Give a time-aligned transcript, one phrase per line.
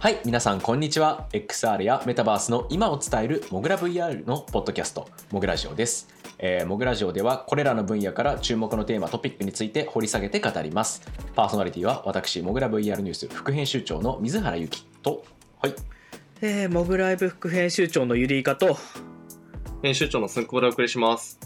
[0.00, 1.28] はい皆さんこんにちは。
[1.34, 6.08] XR やメタバースの今を伝えるモグラ VR のポッドキャストモグラジオです、
[6.38, 11.02] えー、モグラジオではこれらの分野から注目のテーマトピックについて掘り下げて語ります。
[11.36, 15.22] パーソナリティは私モグラ VR ニュース副編集長の水原由紀と。
[15.60, 15.74] はい。
[16.40, 18.78] えー、モグライブ副編集長のゆりいかと。
[19.82, 21.38] 編集長のすんこでお送りします。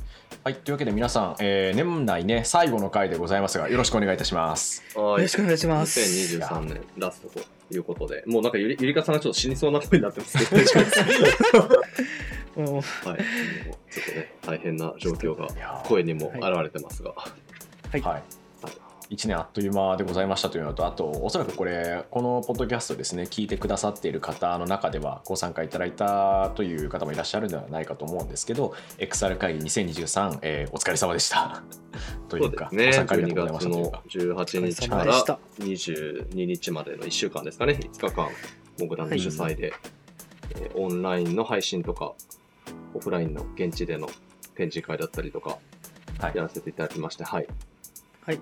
[0.44, 4.84] はいというわけで皆さん、えー、年内ね最後の回でございますがよろしくお願いいたします。
[4.94, 5.98] よろしくお願いします。
[5.98, 10.56] 2023年ラストということでもうなんかゆりゆりかさんがちょっと死にそうな声になってますけど
[12.54, 12.82] はい、ちょっ
[14.06, 15.48] とね大変な状況が
[15.84, 17.12] 声にも現れてますが。
[17.90, 18.43] はい、はい
[19.10, 31.62] 1年あっという間でございましたというのとあとおそらくこれこのポッドキャストですね聞いてくださっている方の中ではご参加いただいたという方もいらっしゃるのではないかと思うんですけど XR 会議2023、えー、お疲れ様でした
[32.28, 33.70] というかね、ご参加ありがとうございました。
[33.70, 37.78] というか18日から22日までの1週間ですかね。
[37.80, 38.28] 5日間
[38.78, 39.80] 僕らの主催で、はい、
[40.56, 42.14] えー、オンラインの配信とか
[42.94, 44.08] オフラインの現地での
[44.56, 45.58] 展示会だったりとか
[46.34, 47.46] やらせていただきまして、はい、
[48.24, 48.40] はい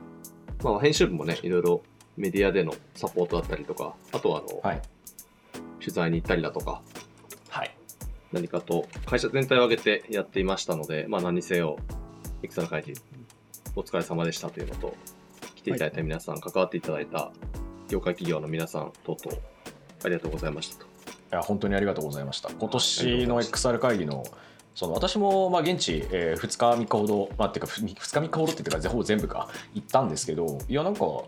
[0.63, 1.83] まあ、編集部もね、いろいろ
[2.17, 4.83] メディアでのサポートだったりとか、あとはあの、はい、
[5.81, 6.83] 取材に行ったりだとか、
[7.49, 7.75] はい、
[8.33, 11.79] 何かと会社全体を挙げてやっていましたので、まあ、何にせよ、
[12.43, 12.95] いくつの会議、
[13.75, 14.95] お疲れ様でしたというのと、
[15.57, 17.33] 来ていただいた皆さん、はい、関わっていただいた
[17.89, 19.39] 業界企業の皆さん等々、
[20.05, 20.87] ありがとうございましたと。
[20.87, 20.89] い
[21.31, 22.51] や、本当にありがとうございました。
[22.51, 24.25] 今年の XR 会議の
[24.75, 31.27] その私もまあ現地、えー、2日3日ほど、まあ、っていうか2日3日ほどっていうかほぼ全部か行ったんですけどいやなんかも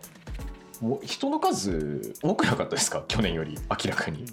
[0.81, 3.03] う人の数多くなかったですか？
[3.07, 4.25] 去年より明らかに。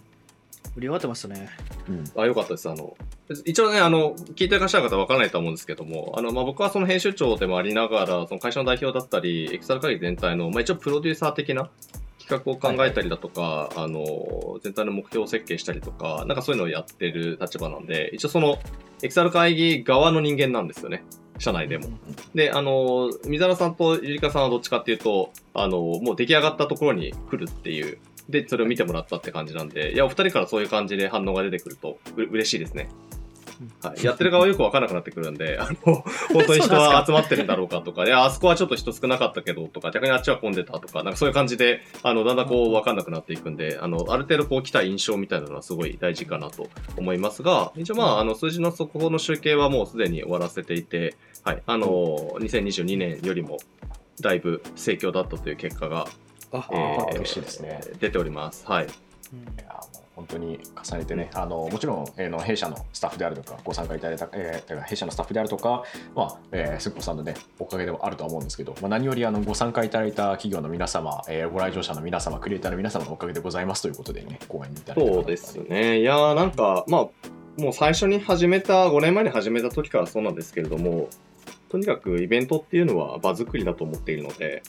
[0.75, 1.51] 盛り上がってましたね。
[1.89, 2.69] うん、あよかったです。
[2.69, 2.97] あの
[3.45, 11.69] 一応ね、あの聞いてらっしゃる方は分からないと思うんですけども、あのまあ、僕はその編集長でもありながら、その会社の代表だったり、エクサル会議全体の、まあ、一応プロデューサー的な
[12.23, 18.59] 企画を考えたりだとか、はいはい、あの全体の目標設計したりとか、なんかそういうのをやってる立場なんで、一応その
[19.03, 21.05] エクサル会議側の人間なんですよね。
[21.39, 21.89] 社内でも。
[22.35, 32.89] で、あの、水原さんとゆりかさんはどっちかっていうと、あの、もう出来上がったところに来るっていう、で、それを見てもらったって感じなんで、いや、お二人からそういう感じで反応が出てくるとう嬉しいですね。
[33.83, 51.87] はい、やってる側よく分からなくなってくるんで、あの、 本当に人は集まってるんだろうかとか、いや、あそこはちょっと人少なかったけどとか、逆にあっちは混んでたとか、なんかそういう感じで、あの、だんだんこう分かんなくなっていくんで、あの、ある程度こう来た印象みたいなのはすごい大事かなと思いますが、一応まあ、あの、数字の速報の集計はもうすでに終わらせていて、はい、あの、
[52.41, 53.59] 2022年よりも
[54.21, 56.07] だいぶ盛況だったという結果が、
[56.53, 57.81] えー、嬉しいですね。
[57.99, 58.65] 出ております。
[58.67, 58.87] はい。
[60.23, 65.83] 本当に重ねてね、あのもちろん、えー、の弊社のスタッフであるとか、ご参加いただいた、えー、弊社のスタッフであるとか、
[66.15, 81.09] まあえー、すっぽさんの、ね、おかげでもあるとは思うんですけど、まあ、何よりあのご参加いただいた企業の皆様、えー、ご来場者の皆様、クリエイターの皆様のおかげでございますということでね、講演いただいてそうですね、いやなんか、まあ、もう最初に始めた、5年前に始めた時からそうなんですけれども、
[81.69, 84.63] とにかくイベントっていうのは場作りだと思っているので、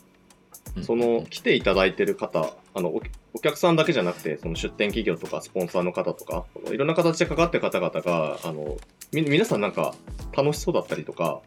[0.81, 2.93] その来ていただいてる方、あの
[3.33, 8.77] お客さんだけじゃなくて、その出店企業とかスポンサーの方とか、いろんな形でかかってる方々が、あの
[9.11, 9.93] み皆さんなんか
[10.35, 11.41] 楽しそうだったりとか、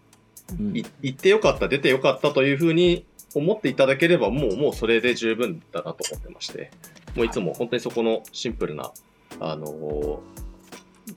[0.58, 3.04] うん、行ってよかった、出てよかったというふうに
[3.34, 6.70] 思っていただければ、もうもうそれで十分だなと思ってまして、
[7.16, 8.92] もういつも本当にそこのシンプルな、
[9.40, 10.22] あの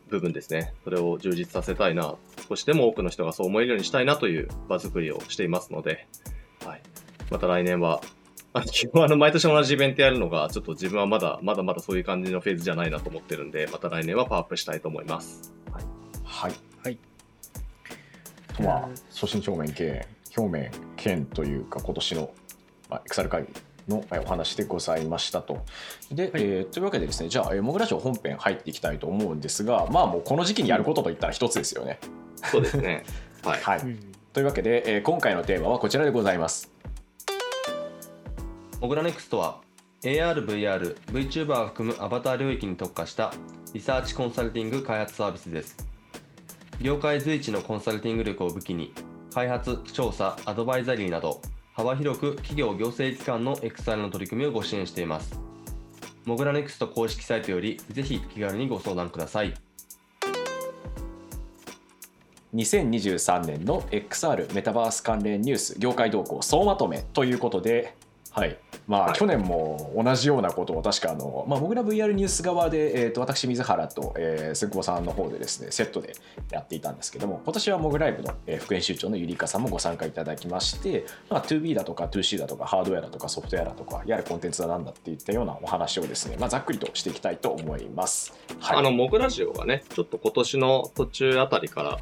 [0.09, 0.73] 部分ですね。
[0.83, 2.15] それを充実させたいな、
[2.47, 6.07] 少しでも多くの人がそう思えるようにしたいなという場作りをしていますので、
[6.65, 6.81] はい。
[7.29, 8.01] また来年は、
[8.53, 15.53] あ基本あの毎年同じイベントやるのが、ちょっと自分はまだまだまだそういう感じのフェーズじゃないなと思ってるんで、また来年はパワーアップしたいと思います。
[15.71, 15.83] はい。
[16.23, 16.53] はい。
[16.83, 16.97] はい、
[18.55, 20.05] とまあ、初心表面兼、
[20.37, 22.33] 表面兼というか、今年の、
[22.89, 23.49] まあ、エクサル会議
[23.87, 25.65] のお話でございましたと。
[26.11, 31.99] で、はい、えー、というわけでですね、じゃあ、モグラジオ本編入っていきたいと思うんですが、まあもうこの時期にやることといったら一つですよね。
[32.35, 33.03] そうですね。
[33.43, 33.59] はい。
[33.61, 33.97] はい、
[34.33, 36.68] というわけで、えー、今回のテーマはこちらでございます。
[38.81, 39.59] モグラネクストは
[40.03, 43.33] AR、VR、VTuber を含むアバター領域に特化した
[43.73, 45.75] リサーチコンサルティング開発サービスです。
[46.79, 48.93] 業界随一のコンサルティング力を武器に、
[49.33, 51.41] 開発、調査、アドバイザリーなど、
[51.73, 55.37] 幅広く企業行政機関の XR の取り組みをご支援しています。
[56.23, 59.53] モグラネクスト公式サイトよりぜひ気軽にご相談ください。
[62.55, 67.95] 2023年の XR メタバース関連ニュース業界動向総まとめということで
[68.31, 68.57] はい
[68.89, 76.15] まあ、はい去年も同じようなことを確かあの、まあ、僕ら VR ニュース側で、えー、と私水原と、えー、すぐこさんの方でですねセットで
[76.51, 88.33] やっていたんですけども今年はモグライブの、えー副編集長のゆりかさんもご参加いただきまして、まあ、2B だとか 2C だとかハードウェアだとかソフトウェアだとかいわゆるコンテンツだなんだっていったようなお話をですね、まあ、ざっくりとしていきたいと思います。
[88.59, 91.99] はい、あの、モグラジオがね、ちょっと今年の途中あたりから、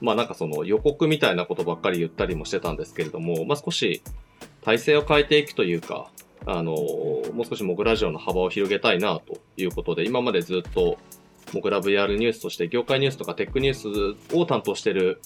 [0.00, 4.02] まあなんかその予告みたいなことばっかり言ったりもしてたんですけれども、まあ少し
[4.62, 6.10] 体制を変えていくというか、
[6.46, 10.98] あの、もう少しモグラジオの幅を広げたいなということで、今までずっと
[11.52, 15.20] モグラ VR ニュースとして業界ニュースとかテックニュースを担当してる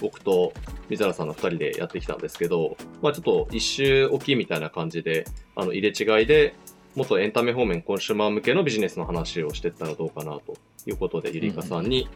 [0.00, 0.52] 僕と
[0.88, 5.26] 水原さんの二人でやってきたんですけど、まあちょっと一周おきみたいな感じで、
[5.56, 6.54] あの入れ違いで、
[6.94, 10.56] もっとエンタメ方面、コンシューマー向けのビジネスの話をしていったらどうかなと
[10.86, 12.08] いうことで、ゆりかさんに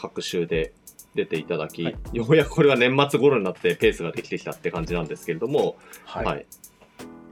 [0.00, 0.72] 各週で
[1.14, 6.44] 出ていただき、はいようやくこれは年末頃になってペースができてきたって感じなんですけれども、ははいい。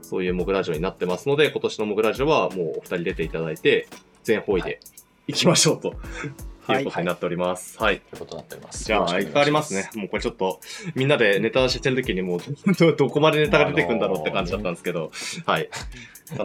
[0.05, 3.87] そういうモグラジオになってますので、今年のモグラジオはもうお二人出ていただいて、
[4.23, 4.79] 全方位で
[5.27, 5.97] 行きましょうと、はい
[6.79, 7.77] いうことになっております。
[7.77, 7.99] はい。
[7.99, 8.85] ということになっております。
[8.85, 9.89] じゃあ、相変わりますね。。
[9.95, 10.59] もうこれちょっと、
[10.95, 12.39] みんなでネタ出ししてるときにもう
[12.73, 15.11] ど、どこまでネタが出てくるんだろうって感じだったんですけど、
[15.45, 15.69] はい。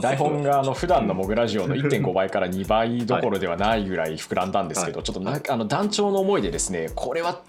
[0.00, 7.42] 台本があの普段のモグラジオの1.5倍から2倍どころではないぐらい膨らんだんですけど、ちょっとなんかあの団長の思いでですねこれは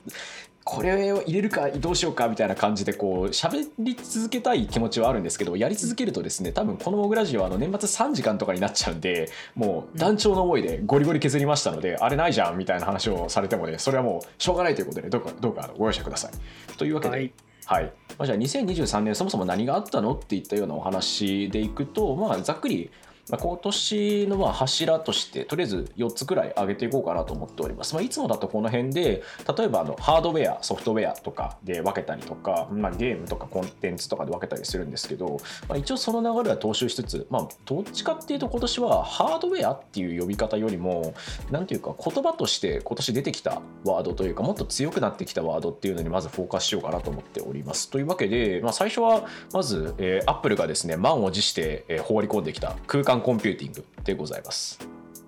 [0.64, 16.78] これを入れるかどうしようかみたいな感じでこう喋り続けたい気持ちはあるんですけどやり続けるとですね多分このモグラジオはあの年末3時間とかになっちゃうんでもう団長の思いでゴリゴリ削りましたので、あれないじゃんみたいな話をされてもねそれはもうしょうがないということでどうかどうかご容赦ください。
[16.78, 17.34] というわけで、はい。
[17.66, 17.84] はい。
[18.18, 20.14] まあ、じゃあ2023年そもそも何があったの？
[20.14, 22.92] っていったようなお話でいくと、まあ、ざっくり、
[23.30, 29.24] まあ、今年のま柱としてとりあえず4つくらい上げていこうかなと思っております、まあ、いつもだとこの辺で
[29.58, 41.14] 例えばあのハードウェアソフトウェアとかで分けたりとか、まあ、ゲームとかコンテンツとかで分けたりするんですけど、まあ、一応その流れは踏襲しつつ、まあ、どっちかっていうと今年はハードウェアっていう呼び方よりも
[41.50, 47.90] なんていうか言葉として今年出てきたワードというかもっと強くなってきたワードっていうのにまずフォーカスしようかなと思っております。
[47.90, 54.80] というわけで、まあ、最初はまず、えー、アップルがですね満を持して、え放り込んできた空間コンピューティングでございます。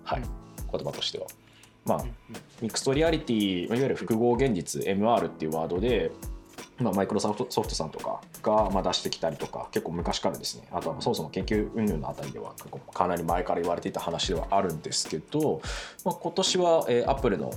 [0.04, 0.22] はい、
[0.72, 1.28] 言葉としては。
[1.86, 2.04] まあ、
[2.62, 6.12] ミックストリアリティ、まあいわゆる複合現実 MR っていうワードで、
[6.80, 12.54] まあ、マイクロソフトソフトさんとかがまあ出してきたりとか結構昔からですねあとはそもそも研究運用のあたりでは
[12.94, 15.62] かなり前から言われていた話ではあるんですけど、
[16.04, 17.54] まあ、今年は、えー、アップルの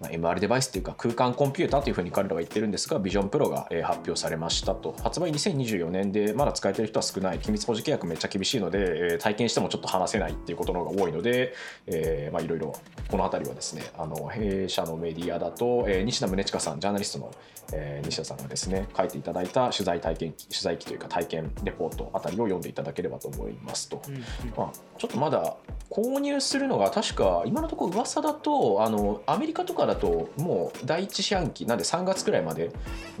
[0.00, 4.94] まあ MR デバイスというか空間コンピューターというふうに彼らは言ってるんですがビジョンプロが発表されましたと。
[5.02, 7.38] 発売2024年でまだ使えてる人は少ない。
[7.38, 11.54] 機密保持契約めっちゃ厳しいので、えー体験してもちょっと話せないっていうことの方が多いので
[11.86, 12.74] いろいろ
[13.08, 17.30] この辺りはですねあの弊社のメディアだと、えー西田宗近さんジャーナリストの、
[17.72, 24.02] えー西田さんがですね書いていただいた取材体験取材記というか体験レポートあたりを読んでいただければと思いますと。
[24.06, 24.22] うんうん。
[24.56, 25.56] まあ、ちょっとまだ
[25.90, 32.70] 購入するのが確か今のところ噂だとあのアメリカとかだともう第一四半期なんで3月くらいまで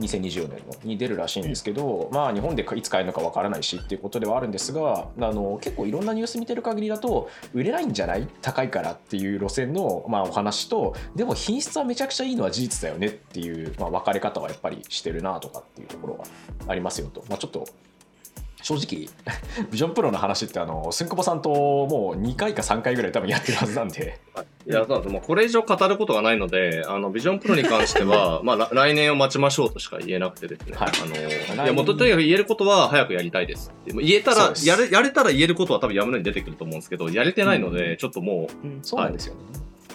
[0.00, 8.28] 2024年のに出るらしいんですけど、まあ日本でいつ買えるのかわからないしっていうことではあるんですがあの結構いろんなニュース見てる限りだと売れないんじゃない？
[8.42, 16.24] 高いからっていう路線の、まあ、お話とでも品質はめちゃくちゃいいのは事実だよねっていう、まあ、分かれ方はやっぱりしてるなとかっていうところが
[16.68, 17.66] ありますよと、まあ、ちょっと
[18.64, 19.08] 正直
[19.70, 24.20] ビジョンプロの話ってあのスンクボさんともう2回か3回ぐらい多分やってるはずなんで。
[24.66, 25.12] いや、そうなんです。
[25.12, 30.74] もうこれ以上語ることがないので、あの、ビジョンプロに関しては、 まあ、ら来年を待ちましょうとしか言えなくてですね。
[30.74, 30.88] はい。
[30.88, 33.70] あの、年いや、もうととにかく言えることは早くやりたいです。
[33.86, 38.78] 言えたら、やれ、やれたら言えることは多分やむのに出てくると思うんですけど、やれてないので、ちょっともう、うん。
[38.82, 39.40] そうなんですよね、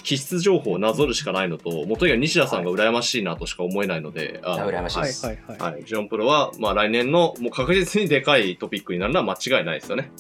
[0.04, 5.72] 気質情報をなぞるしかないのと、もうとにかく西田さんが羨ましいなとしか思えないので、あの羨ましいです、はいはいはい。
[5.74, 10.12] はい、ビジョンプロは、まあ来年の、もう確実にでかいトピックになるのは間違いないですよね。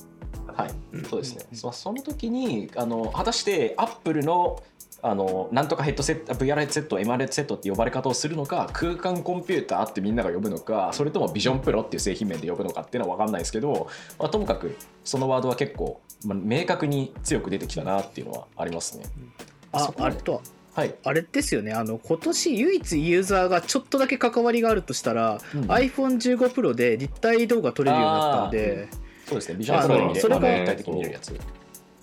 [0.53, 0.71] はい。
[0.93, 1.03] うん。
[1.03, 4.61] そうですね、まあその時にあの果たしてアップルの
[5.01, 19.05] あのなんとかヘッドセット VR ヘッドセット MR ヘッドセットって呼ばれ方をするのか空間コンピューターってみんなが呼ぶのかそれともビジョンプロっていう製品名で呼ぶのかっていうのは分かんないですけど、まあ、ともかくそのワードは結構、まあ、明確に強く出てきたなっていうのはありますね。
[19.05, 20.15] あそこまであれ？
[20.15, 20.41] とは。
[20.73, 21.73] はい、あれですよね。
[21.73, 25.61] あの今年唯一ユーザーがちょっとだけ関わりがあるとしたら、うん。
[25.63, 28.87] iPhone15 Pro で立体動画撮れるようになったので、
[29.25, 29.55] そうですね。
[29.55, 31.39] ビジョンプロで立体的に見れるやつ。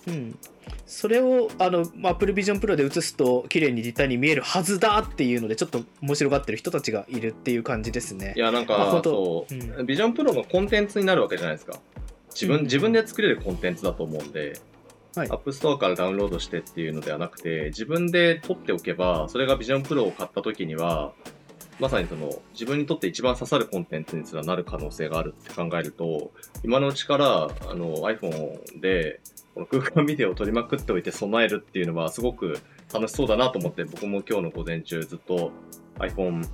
[0.07, 0.37] うん、
[0.85, 8.33] それをあの Apple Vision Pro で映すと綺麗に立体に見えるはずだっていうのでちょっと面白がってる人たちがいるっていう感じですね。
[8.37, 8.39] い。
[8.39, 11.79] や、なんまあか、本当そう、うビジョンプロのコンテンツになるわけじゃないですか。
[12.29, 12.63] 自分、うん。
[12.63, 14.59] 自分で作れるコンテンツだと思うんで、
[15.17, 21.11] はいアップストアからダウンロードしてっていうのではなくて、自分で撮っておけば、それがビジョンプロを買った時には、
[21.79, 26.31] まさにその自分にとって一番刺さるコンテンツにすらなる可能性があるって考えると、
[26.63, 29.19] 今のうちからあの iPhone で
[29.55, 32.59] この空間ビデオを撮りまくっておいて備えるっていうのはすごく
[32.93, 35.51] 楽しそうだなと思って、僕も今日の午前中ずっと
[35.97, 36.47] iPhone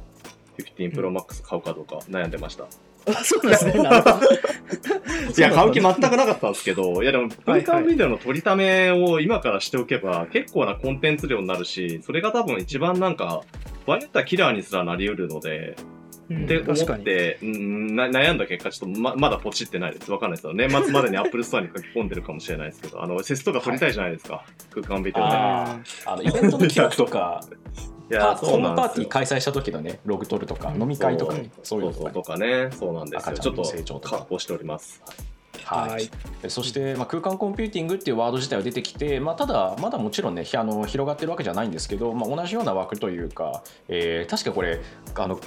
[0.57, 2.65] 15 Pro Max 買うかどうか悩んでました。
[3.05, 3.73] あそうですね。
[5.37, 13.41] いや、買う気全くなかったんですけど、いやでもはい空間ビデオの撮りためを今からしておけば結構なコンテンツ量になるし、それが多分一番なんか、
[13.85, 15.92] 場合によってはキラーにすらなり得るので、うん
[16.23, 16.73] って思。
[16.73, 20.11] って、うんな悩んだ結果、ちょっとままだポチってないです。
[20.11, 20.53] わかんないですよ。
[20.53, 24.45] 年末までに Apple Store に書き込んでるかもしれないですけど、あの、セスとか撮りたいじゃないですか。
[24.71, 25.29] 空間ビデオで。
[25.29, 27.41] あのイベントの企画とか
[28.11, 29.07] いや、パホームパーティー。
[29.07, 32.87] 開催した時のねログ取るとか、うん飲み会とかねそういうのそうとかねそうとかね。
[32.87, 33.19] そうなんですよ。
[33.33, 35.01] 赤ちょっと成長とか確保しております。
[35.05, 36.09] はいはい
[36.41, 44.81] でそして、まあ、空間コンピューティングっていうワード自体は出てきて、まあ、ただまだもちろんねひあの広がってるわけじゃないんですけど、まあ、同じような枠というか、えー確かこれ
[45.15, 45.39] あの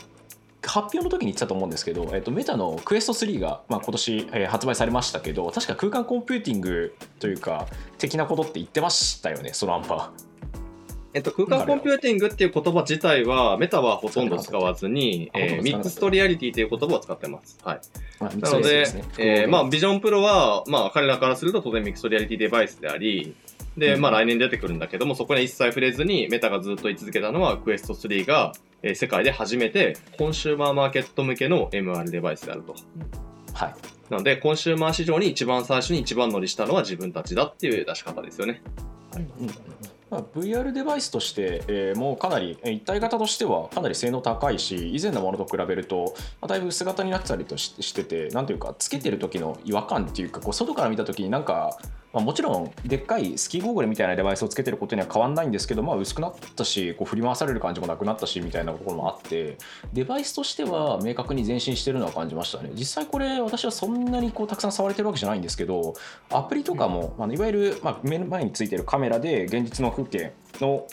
[0.66, 7.66] 発表の時に言ってたと思うんですけど、えっとメタのクエスト3が、まあ、今年、えー発売されましたけど確か空間コンピューティングというか
[7.98, 10.12] 的なことって言ってましたよねそのアンパ
[11.16, 17.58] えっと、空間コンピューティングっていう言葉自体は、メタはほとんど使わずに、えーミックストリアリティという言葉を使ってます。
[17.64, 17.80] はい。
[18.20, 19.04] まあなので、ね。
[19.16, 23.34] えーまあ、ビジョンプロは、まあ、彼らからすると当然ミックストリアリティデバイスであり、
[23.78, 24.00] で、うん。
[24.02, 28.52] まあ、来年出てくるんだけども、そこには一切触れずに、メタがずっと言い続けたのは、クエスト3が、
[28.86, 32.74] えー世界で初めて、コンシューマーマーケット向けの MR デバイスであると。
[33.52, 33.74] はい。
[34.10, 38.62] なので、コンシューマー市場に一番最初に一番乗りしたのは自分たちだっていう出し方ですよね。
[39.16, 39.50] うん。
[40.08, 51.76] まあ、VR デバイスとして、えーもうかなりえー一体型としてはかなり性能高いし以前のものと比べると、まあ、だいぶ薄型になってたりとししててなんというかつけてる時の違和感っていうかこう外から見た時になんか、
[52.16, 59.58] まあ、もちろんでっかいスキーゴーグルみたいなデバイスをつけてることには変わんないんですけど、まあ、薄くなったしこう振り回される感じもなくなったしみたいなところもあって
[59.92, 62.70] デバイスとしては明確に前進してるのは感じましたね。
[62.72, 65.92] 実際これ私はそんなにこうたくさん触れてるわけじゃないんですけど
[66.30, 70.86] アプリとかも、まあ、いわゆる、まあ、目の前についてるカメラで現実の風景の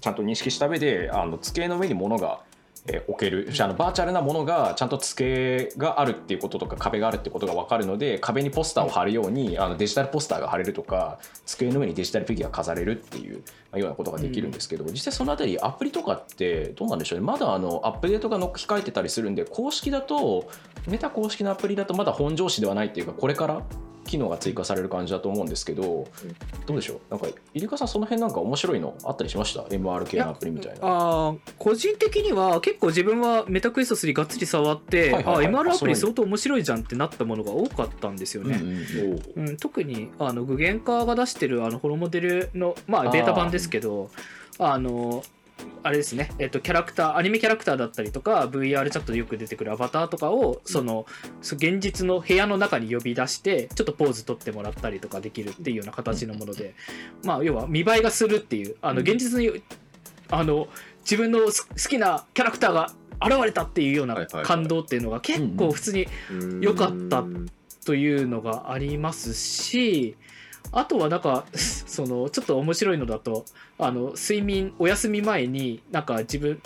[0.00, 2.40] ちゃんと認識した上であの机の上に物が、
[2.86, 17.24] えー置けるあのバーチャルなものがちゃんと机があるっていうこととか壁があるってことが分かるので壁にポスターを貼るようにあのデジタルポスターが貼れるとか机の上にデジタルフィギュアが飾れるっていうまあようなことができるんですけど、実際そのあたりアプリとかってどうなんでしょうね。
[17.24, 20.50] まだあのアップデートがの控えてたりするんで公式だと
[20.86, 23.62] メタ公式のアプリだとまだ本上司ではないっていうかこれから
[24.12, 26.06] 機能が追加される感じだと思うんですけど、
[26.66, 26.98] どうでしょう？
[27.10, 28.94] なんかイルカさんその辺なんか面白いの？
[29.04, 30.78] あったりしました MR 系のアプリみたいな。
[30.82, 35.46] あー個人的には結構自分はメタクエスト3がっつり触って、はいはいはい。
[35.46, 38.60] あ MR アプリ相当面白いじゃんってなったものが多かったんですよね。
[38.62, 39.48] うんうん。
[39.48, 44.10] うん、特にあの具現化が出してるあのホロモデルの、まあ、ベータ版ですけど
[44.58, 45.22] あの
[45.84, 51.06] あれですね、えっと、キャラクターアニメキャラクターだったりとか VR チャットでよく出てくるアバターとかをその、
[51.40, 56.74] そ現実の部屋の中に呼び出してちょっとポーズ取ってもらったりとかできるっていうような形のもので、
[57.24, 59.62] まあ要は見栄えがするっていうあの現実に
[60.30, 60.68] あの
[61.00, 66.06] 自分のす好きなキャラクターが現れたっていうような感動っていうのが結構普通に
[66.60, 67.24] よかった
[67.84, 70.16] というのがありますし
[70.72, 73.44] あとはなんかそのちょっと面白いのだと
[73.78, 76.60] あの睡眠お休み前になんか自分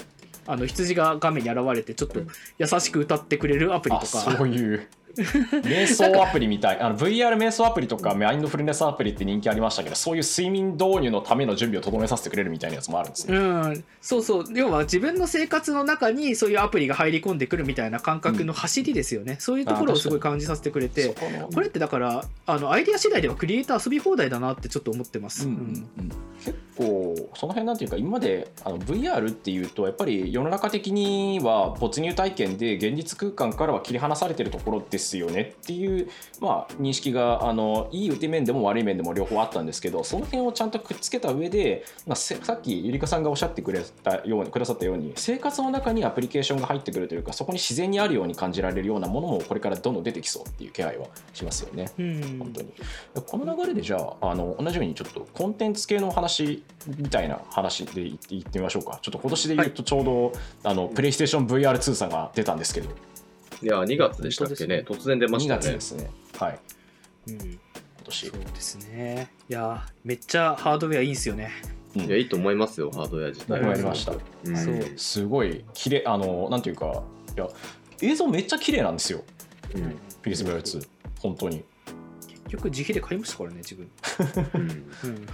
[0.47, 2.21] あの羊が画面に現れてちょっと
[2.59, 4.19] 優しく歌ってくれるアプリあとか。
[4.19, 6.81] そういう瞑想アプリみたい。
[6.81, 13.37] あの VR 瞑想アプリとかマインドフルネスアプリって人気ありましたけどそういう睡眠導入のための準備を整えさせてくれるみたいなやつもあるんですね。
[13.37, 14.45] うん、そうそう。
[14.53, 21.03] 要は自分の生活の中にそういうアプリが入り込んでくるみたいな感覚の走りですよね、そういうところをすごい感じさせてくれて。
[21.03, 21.15] そ
[21.53, 26.09] これってだからあのアイデア次第ではクリエイター遊び放題だなってちょっと思ってます、うんうんうん。
[26.45, 36.09] 結構その辺なんていうか今まであの VR っていうとやっぱり世の中的には没入体験で現実空間からは切り離されてるところですよねっていう、
[36.41, 51.91] まあ、認識があのいい面でも悪い面でも両方あったんですけどその辺をちゃんとくっつけた上で、まあ、せさっきゆりかさんがおっしゃってくれたようにくださったように生活の中にアプリケーションが入ってくるというかそこに自然にあるように感じられるようなものもこれからどんどん出てきそうっていう気配はしますよね。
[51.99, 52.39] うん。
[52.39, 52.73] 本当に。
[53.27, 56.63] この流れでじゃああの同じようにちょっとコンテンツ系の話
[56.99, 58.99] みたいな話で言ってみましょうか。
[59.03, 60.33] ちょっと今年で言うとちょうど、
[60.65, 62.91] あのプレイステーション VR2 さんが出たんですけど
[63.63, 64.85] いや、2月でしたっけね。
[64.87, 65.61] 突然出ま2したね。
[65.61, 65.81] 月で。
[65.81, 66.11] すね。
[66.39, 66.59] はい。
[67.29, 67.35] うん。
[67.35, 67.59] 今
[68.05, 68.27] 年。
[68.27, 69.31] そうですね。
[69.49, 71.51] いやめっちゃハードウェアいいんすよね。
[71.95, 72.03] うん。
[72.03, 74.13] いや、いいと思いますよ、ハードウェア自体僕もやりました。
[74.13, 74.57] うん。
[74.57, 74.93] そう。
[74.97, 77.03] すごい綺麗あのなんていうか
[77.37, 77.49] いや
[78.03, 79.25] 映像めっちゃ綺麗なんですよ。
[79.75, 79.97] うん。
[80.23, 80.89] プレイステーション VR2
[81.21, 81.65] 本当に。
[82.47, 83.91] 結局自費で買いましたからね自分、
[84.55, 84.61] うん。
[84.71, 85.27] うん、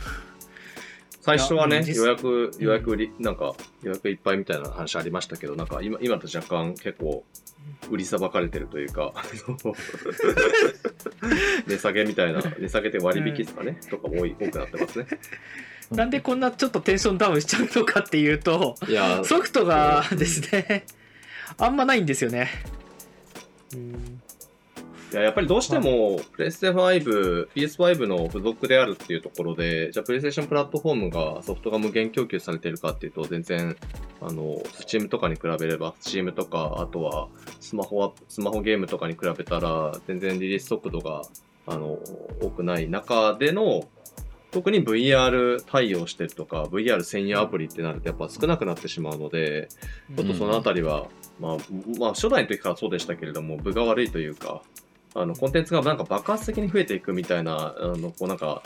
[1.20, 7.24] 最初はいね、予約、予約売り、なんか、予約いっぱいみたいな話ありましたけど、なんか今、今と若干結構、
[7.90, 9.12] 売りさばかれてるというか、
[11.66, 15.06] 値下げみたいな、値下げで割引ですかね、とかも多い多くなってますね。
[15.90, 20.86] なんでこんなちょっとテンションダウンしちゃうのかっていうと、いや、ソフトがですね、
[21.58, 22.50] あんまないんですよね。
[23.74, 24.11] うん
[25.12, 33.76] いややっぱりどうしても、プレステ5、PS5 の付属であるっていうところで、じゃあ、プレイステーションプラットフォームがソフトが無限供給されてるかっていうと、全然、
[34.22, 37.28] あの、Steam とかに比べれば、Steam とか、あとは、
[37.60, 41.20] スマホは、スマホゲームとかに比べたら、全然リリース速度が、
[41.66, 41.98] あの、
[42.40, 43.86] 多くない中での、
[44.50, 49.68] 特に VR 対応してるとか、VR 専用アプリってなるとやっぱ少なくなってしまうので、
[50.16, 51.06] ちょっとそのあたりは、
[51.38, 51.56] まあ、
[51.98, 54.62] まあ、初代の時からそうでしたけれども、分が悪いというか、
[55.14, 58.62] あの、コンテンツがなんか爆発的に増えていくみたいな、あの、こうなんか、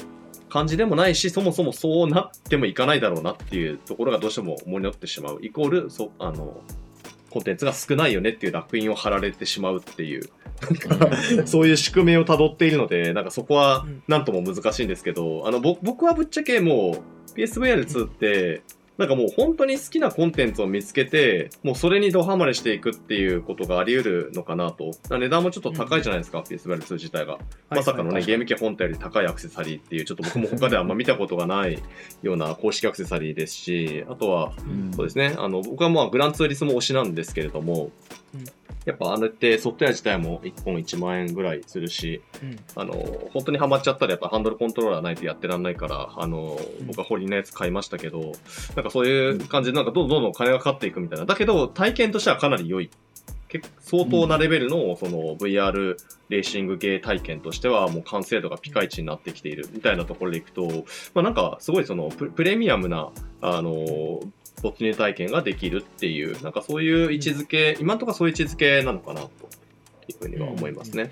[0.48, 5.38] 感じでもないし、そもそもそうなってもいかないだろうなっていうところがどうしても思い乗ってしまう。
[5.42, 6.60] イコール、そあの、
[7.30, 10.30] コンテンツが少ないよねっていう烙印を貼られてしまうっていう、
[11.44, 17.02] そういう宿命をたどっているので、なんかそこはうんなんとも難しいんですけど、あの、ぼ僕はぶっちゃけも
[17.34, 18.62] う PSVR2 って、
[18.98, 24.92] なんかもう本当に好きなコンテンツを見つけて、もうそれにドハマりしていくっていうことがあり得るのかなと。
[25.10, 27.38] 値段もちょっと高いじゃないですか、PSVR2 自体が。
[27.68, 31.82] まさかのね、ゲーム機本体より高いアクセサリーっていう、ちょっと僕も他ではあんま見たことがない
[32.22, 34.52] ような公式アクセサリーですし、あとは、
[34.94, 37.90] そうですね、あの、僕はまあグランツーリスモ推しなんですけれども、
[38.34, 38.44] うん
[38.86, 42.92] やっぱあれってソフトウェア自体も1本1万円ぐらいするし、うんあの、
[43.32, 48.32] 本当にハマっちゃったらやっぱハンドルコントローラーないとやってらんないから、あの、僕はホリのやつ買いましたけど、
[48.76, 51.26] なんかそういう感じでなんかどんどんどん金がかかっていくみたいな。
[51.26, 52.90] だけど体験としてはかなり良い。
[53.48, 55.96] 結相当なレベルのその VR
[56.28, 60.66] レーシングゲー体験としてはもう完成度がピカイチになってきているみたいなところでいくと、
[61.14, 64.20] まあなんかすごいそのププレミアムな、あの、
[64.70, 69.28] 没入体験ができるっていう、なんかそういう位置づけ、今のところそういう位置づけなのかなと
[70.08, 71.10] いうふうには思いますね。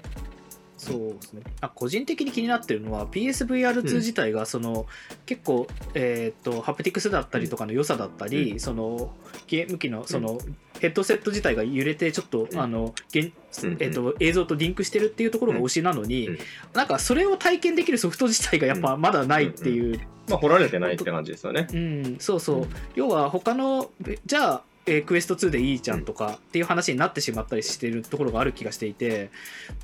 [0.76, 1.42] そうですね。
[1.60, 4.86] あ個人的に気になってるのは PSVR2 自体がその、
[5.24, 9.14] 結構、えー、とハプティクスだったりとかの良さだったり、その
[9.46, 10.38] ゲーム機のその、
[10.84, 12.60] ヘッドセット自体が揺れてちょっと、うん。
[12.60, 16.38] あの現うんえー、と映像とリンクしてるっていうところが推しなのに、うん
[16.72, 21.68] なんかそれを体験できるソフト自体がやっぱまだないっていう、まあ掘られてないって感じですよね。
[21.72, 22.66] うん、そうそう、
[22.96, 29.30] 要は他のえじゃあ、えークエスト2でいいじゃんとかっていう話になってしまったりしてるところがある気がしていて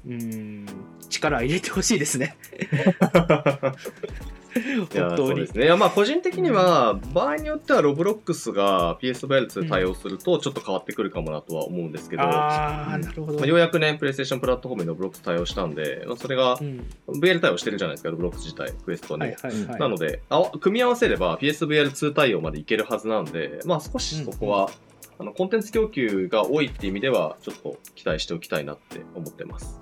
[0.06, 0.66] うん
[1.08, 2.36] 力入れてほしいですね
[4.54, 5.16] 本当に。
[5.16, 5.64] そうですね。
[5.64, 16.86] いやまあ個人的には、場合によってはロブロックスが PSVR2 対応するとちょっと変わってくるかもなとは思うんですけど、ああうんなるほど、まあ、ようやくね、プレイステーションプラットフォームにロブロックス対応したんで、まあ、それがうん。
[17.08, 19.22] VR 対応してるじゃないですか、ロブロックス自体、クエストに。
[19.22, 19.80] はいはいはい。
[19.80, 24.70] なのであ、組み合わせれば PSVR2 対応までいけるはずなんで、まあ少しそこは、
[25.18, 29.80] あのコンテンツ供給が多いっていう意味では、ちょっと期待しておきたいなって思ってます。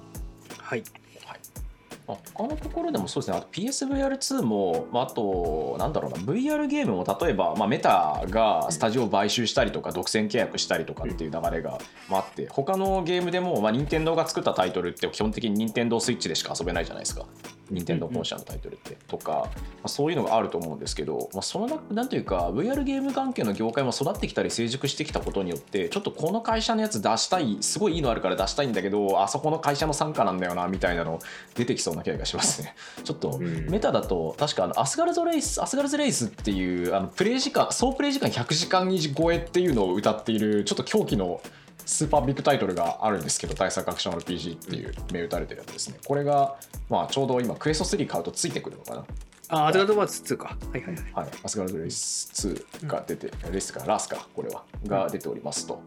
[0.59, 0.83] はい。
[0.83, 1.08] まあ
[2.35, 17.27] 他のところでもそうですね、あと PSVR2 も、あ、と、なんだろうな、VR ゲームも例えば、まあ、メタがスタジオを買収したりとか、独占契約したりとかっていう流れがまあって、他のゲームでも、まあ、任天堂が作ったタイトルって基本的に任天堂スイッチでしか遊べないじゃないですか。
[17.71, 19.51] 任天堂本社のタイトルって、とか、ま
[19.85, 31.19] あ、そういうのがあると思うんですけど、まあ、そのななんていうか VR ゲーム関係の業界も育ってきたり成熟してきたことによってちょっとこの会社のやつ出したいすごいいいのあるから出したいんだけどあそこの会社の傘下なんだよなみたいなの
[31.55, 32.75] 出てきそうな気がしますね。
[33.05, 33.69] ちょっとうん。
[33.71, 41.41] メタだと確かあのアスガルズレイスアスガルズレイスっていうあのプレイ時間総プレイ時間100時間超えっていうのを謳っているちょっと狂気の
[41.89, 45.97] スーパービッグタイトルがあるんですけど対策アクション RPG っていう銘打たれてるやつですね。
[46.07, 46.57] これが
[46.91, 49.05] まあちょうど今クエスト3買うとついてくるのかな。
[49.51, 50.57] あアズガルドバーツ2か。
[50.73, 51.05] はいはいはい。
[51.15, 52.49] はい、アスガルドレイス
[52.83, 55.83] 2が出て、レイスかラスか、これは、が出ておりますと。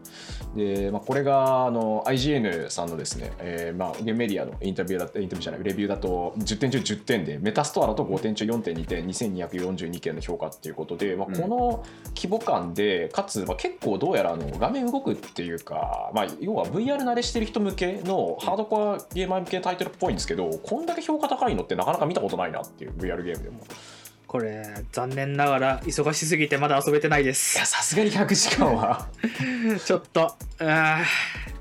[0.56, 11.84] で、まあ、これがあの IGN さんのですね、えーまあ、ゲームメディアのインタビューだインタビューじゃない、レビューだと10点中10点で、メタストアだと5点中4.2点、2242件の評価っていうことで、まあ、この
[12.16, 23.66] 規模感で、かつ、まあ、結構どうやらあの画面動くっていうか、まあ、要は VR 慣れしてる人向けのハードコアゲーマー向けタイトルっぽいんですけど、こんだけ評価高いのってなかなか見たことないなっていう VR ゲームでも。
[24.26, 29.08] これ残念ながら忙しすぎてまだ遊べてないでいや、すさすがに100時間は。
[29.84, 31.02] ちょっとあ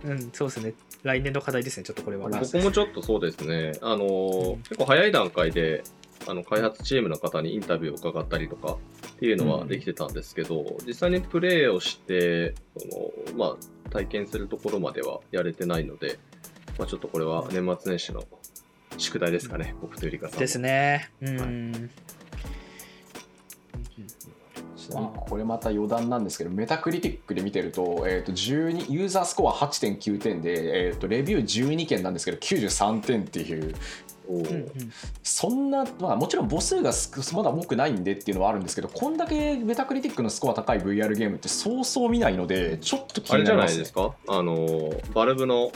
[0.03, 0.73] ーうんそうですね。
[1.03, 2.29] 来年の課題ですねちょっとこれは。
[2.29, 5.83] 僕もちょっとそうですね、あのー結構早い段階で、
[6.27, 8.77] あの開発チームの方にインタビューを伺ったりとか
[9.07, 12.87] っていうのはできてたんですけど、実際にプレイをして、そ
[13.35, 16.19] のまあ、体験するところまではやれてないので、
[16.77, 18.23] まあ、ちょっとこれは年末年始の
[18.97, 20.39] 宿題ですかね、僕とゆりかさんも。
[20.39, 21.09] ですね。
[21.21, 21.89] うん、はい。
[25.29, 33.63] これまた余談なんですけどメタクリティックで見てると,、えー、と12ユーザースコア8.9点で、えー、とレビュー12件なんですけど93点っていう。
[34.29, 34.71] うんうん
[35.23, 44.15] そんな、まあ、もちろん母数が少まだ多くないんでっていうのはあるんですけどこんだけメタクリティックのスコア高い VR ゲームってそうそう見ないのでちょっと気あれじゃになります、ね、ないですか？
[44.29, 45.71] あのー、バルブの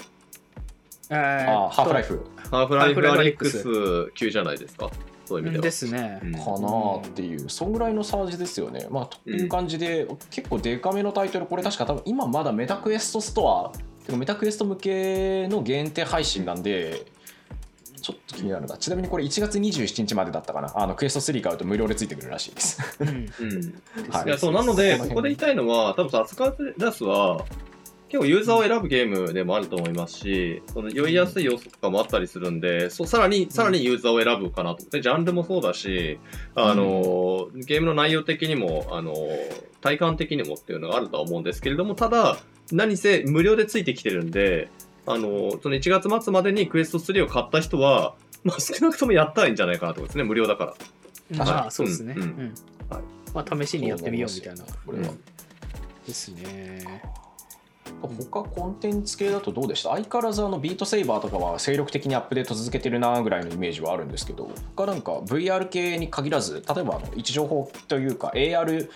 [1.09, 4.89] えーあハーフライフハーフライフアレックス級じゃないですか？
[5.25, 5.63] そういう意味では。
[5.63, 6.19] ですね。
[6.23, 8.87] うんかなっていう、そんぐらいのサージですよね。
[8.91, 13.73] まあ、という感じで、結構デカめのタイトル、これ確か多分今まだメタクエストスト
[14.11, 17.05] ア、メタクエスト向けの限定配信なんで、
[17.99, 18.77] ちょっと気になるな。
[18.77, 20.71] ちなみにこれ1月27日までだったかな。
[20.75, 22.79] あのクエスト3買うと無料でついてくるらしいです。
[22.99, 23.15] うんうん
[24.11, 27.43] はいいやそうなので、そこここで言いたいのは、多分アスカーダスは、
[28.07, 34.85] 結構ユーザーを選ぶゲームでもあると思いますし、その酔いやすい要素とかもあったりするんで、そうさらに、さらにユーザーを選ぶかなと。
[34.89, 36.19] で、ジャンルもそうだし、
[36.53, 39.15] あの、ゲームの内容的にも、あの、
[39.81, 42.37] 体感的にもっていうのがあるとは思うんですけれども、ただ、
[42.71, 44.69] 何せ無料でついてきてるんで、
[45.07, 51.37] あの、その1月末までにクエスト3を買った人は、まあ少なくともやったらいいんじゃないかなと思いますね、無料だから。
[51.37, 52.15] まあそうですね。
[52.17, 52.53] ううんん
[52.89, 53.01] はい
[53.33, 54.63] まあ試しにやってみようみたいな。
[54.85, 55.13] これは。
[56.07, 57.01] ですね。
[58.07, 59.89] 他コンテンツ系だとどうでした？
[59.89, 68.89] 相変わらずあのビートセイバーとかは精力的にアップデート続けてるなぐらいのイメージはあるんですけど他なんか VR 系に限らず例えばあの位置情報というか AR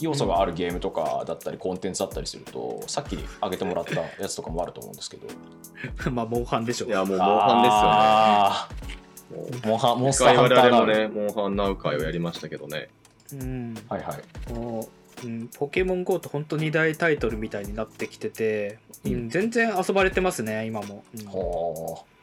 [0.00, 5.28] 要素があるゲームとかだったりコンテンツだったりするとさっき挙げてもらったやつとかもあると思うんですけど
[6.10, 6.88] まあ、モンハンでしょう。
[6.88, 9.68] いや、もう、モンハンですよね。
[9.68, 12.88] モンハンモンスター回我ハンターもね、モンハンナウ会をやりましたけどね。
[13.32, 13.74] うん。
[13.88, 14.88] はいはいも
[15.22, 21.04] う、うん、ポケモン GO と本当に大タイトルみたいになってきてて、うん、全然遊ばれてますね、今も。
[21.18, 22.14] うんほう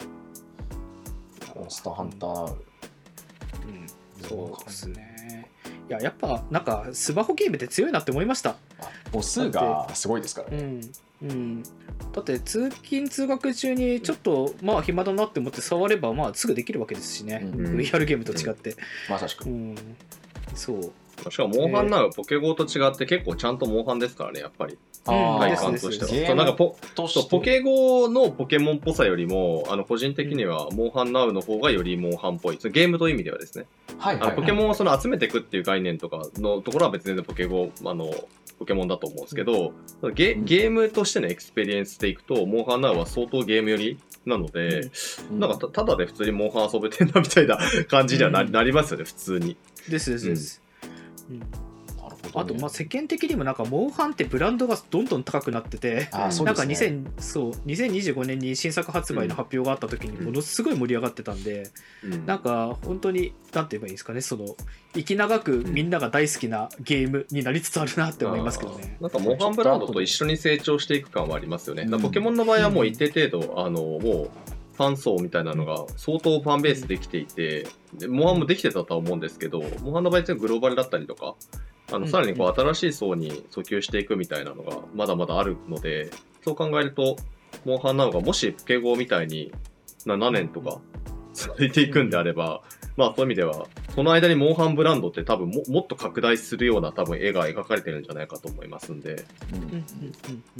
[1.59, 2.57] モンスターハンターうん、
[4.21, 5.47] そうですね。
[5.89, 8.55] いや、やっぱ、なんか、スマホゲームって強いなって思いました。
[9.11, 10.57] 母数がすごいですからね
[11.21, 11.29] うん。
[11.29, 11.63] うん。
[11.63, 17.41] だって、通勤・通学中にちょっと、まあ、暇だなって思って触れば、まあ、すぐできるわけですしね。
[17.43, 18.75] うん VR ゲームと違って。
[19.09, 19.75] まさしくうん。
[20.55, 20.91] そう。
[21.29, 24.73] しかも、モンハンナウ、ポケゴーと違って結構ちゃんとモンハンですからね、やっぱり。
[24.73, 26.27] うん体感としては。
[26.27, 32.57] そうなんかポとそうポケゴーのポケモンっぽさよりも、あの個人的には、モンハンナウの方がよりモンハンっぽい。
[32.59, 33.65] そのゲームという意味ではですね。
[33.97, 38.11] はいはい、あのポケモンをその集めていくっていう概念とかのところは別にポケゴー、あの、
[38.61, 39.73] ポケモンだと思うんですけど、
[40.13, 44.91] ゲゲームとしてのエクスペリエンスでいくと、モンハンナウは相当ゲーム寄りなので、
[45.31, 47.57] うんなんかたただで普通にモンハン遊べてんなみたいな
[47.89, 49.57] 感じにはな,、うんなりますよね、普通に。
[49.89, 50.60] ですですです。
[51.31, 51.39] うん。
[51.39, 52.31] なるほどね。
[52.35, 57.03] あと、まあ、世間的にもなんか、モンハンってブランドがどんどん高くなってて、なんかですね。
[57.17, 61.69] 2000そう2025年に新作発売の発表があった時にものすごい盛り上がってたんで、
[62.03, 62.25] うん。
[62.25, 64.45] なんか本当になんて言えばいいんですかねその
[64.93, 68.97] 生き長くみんなが大好きなゲームになりつつあるなって思いますけどね。
[68.99, 71.87] なんかモンハンブランドと一緒に成長していく感はありますよね。
[72.01, 74.29] ポケモンの場合はもう一定程度、あのもう
[74.73, 81.35] ファン層みたいなのが相当ファンベースできていて、でモンハンもできてたとは思うんですけど、モンハンの場合ってグローバルだったりとか、
[81.91, 82.01] あうん。
[82.03, 86.09] のさらにこう新しい層に訴求していくみたいなのがまだまだあるので、
[86.43, 87.17] そう考えると、
[87.65, 89.51] モンハンなのがもしポケゴーみたいに
[90.05, 90.79] 7年とか
[91.33, 92.61] 続いていくんであれば、
[92.97, 99.85] まあそういう意味では、その間にモンハンブランドって多分ももっと拡大するような多分絵が描かれてるんじゃないかと思いますんで、うんうんうん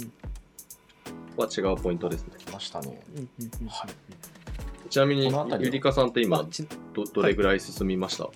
[0.00, 0.12] うん
[1.36, 2.34] は違うポイントですね。
[2.38, 3.00] 来ましたね
[3.68, 3.90] はい
[4.90, 6.46] ちなみにゆりかさんって今
[6.92, 8.28] どどれぐらい進みました、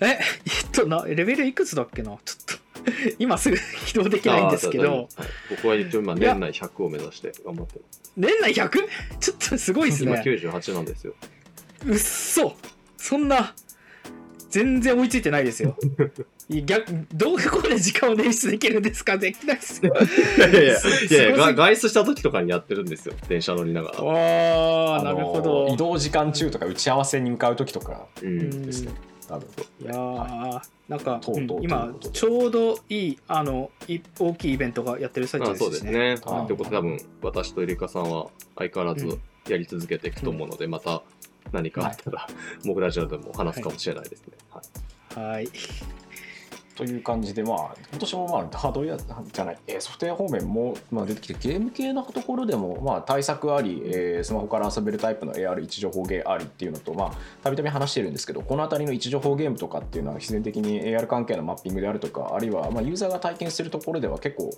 [0.00, 0.18] え えっ
[0.72, 2.18] となレベルいくつだっけな？
[2.24, 2.62] ちょっと
[3.18, 3.56] 今すぐ
[3.86, 5.08] 起動できないんですけど
[5.50, 8.12] 僕は一応今年内100を目指して頑張ってます。
[8.16, 8.70] 年内 100?
[9.20, 10.22] ちょっとすごいです今ね。
[10.22, 11.14] 98なんですよ。
[11.86, 12.56] うっそ
[12.96, 13.54] そんな
[14.50, 15.76] 全然追いついてないですよ。
[16.48, 19.16] 逆どうこで時間を捻出できるんですか？
[19.16, 19.94] できないですよ。
[19.94, 23.14] いやいやいや、すいや外出した時とかにやってるんですよ。
[23.28, 23.98] 電車乗りながら。
[23.98, 25.68] ああなのるほど。
[25.68, 28.92] 移動時間中とか打ち合わせに向かう時とかですね
[29.28, 29.46] 多分
[29.80, 35.92] いやーなんか、とうとうという今ちょうどいいあのい大きいイベントがやってる最中あそうですしね。
[35.92, 36.32] ですね。
[36.32, 38.26] はいということで多分、私とゆりかさんは
[38.56, 41.02] 相変わらずうんやり続けていくと思うので、また
[41.52, 42.26] 何かあったら、
[42.64, 44.34] 僕ラジオでも話すかもしれないですね。
[44.50, 44.64] はい
[45.34, 45.48] はい。
[46.74, 64.50] という感じで、まあ、今年もまあハードウェアじゃない、えーソフトウェア方面もまあ出てきて、ゲーム系のところでも、まあ、対策あり、えースマホから遊べるタイプの AR 位置情報ゲーありっていうのと、まあ、たびたび話してるんですけど、この辺りの位置情報ゲームとかっていうのは、必然的に AR 関係のマッピングであるとか、あるいはまあユーザーが体験するところでは結構、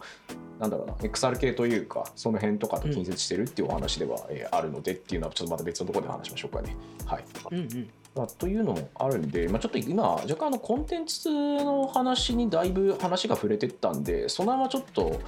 [0.61, 6.77] なんだろうな、XR 系というか、その辺とかと近接してるっていうお話では、えーあるのでっていうのは、ちょっとまた別のところで話しましょうかね。
[7.07, 7.25] はい。
[7.51, 7.91] うんうん。
[8.15, 15.21] まあ、というのもあるんで、まあ、ちょっと今、若干あのコンテンツの話にだいぶ話が触れてったんで、そのままちょっと、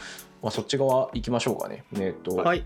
[0.42, 1.85] まあ、そっち側行きましょうかね。
[1.99, 2.62] えっとはい。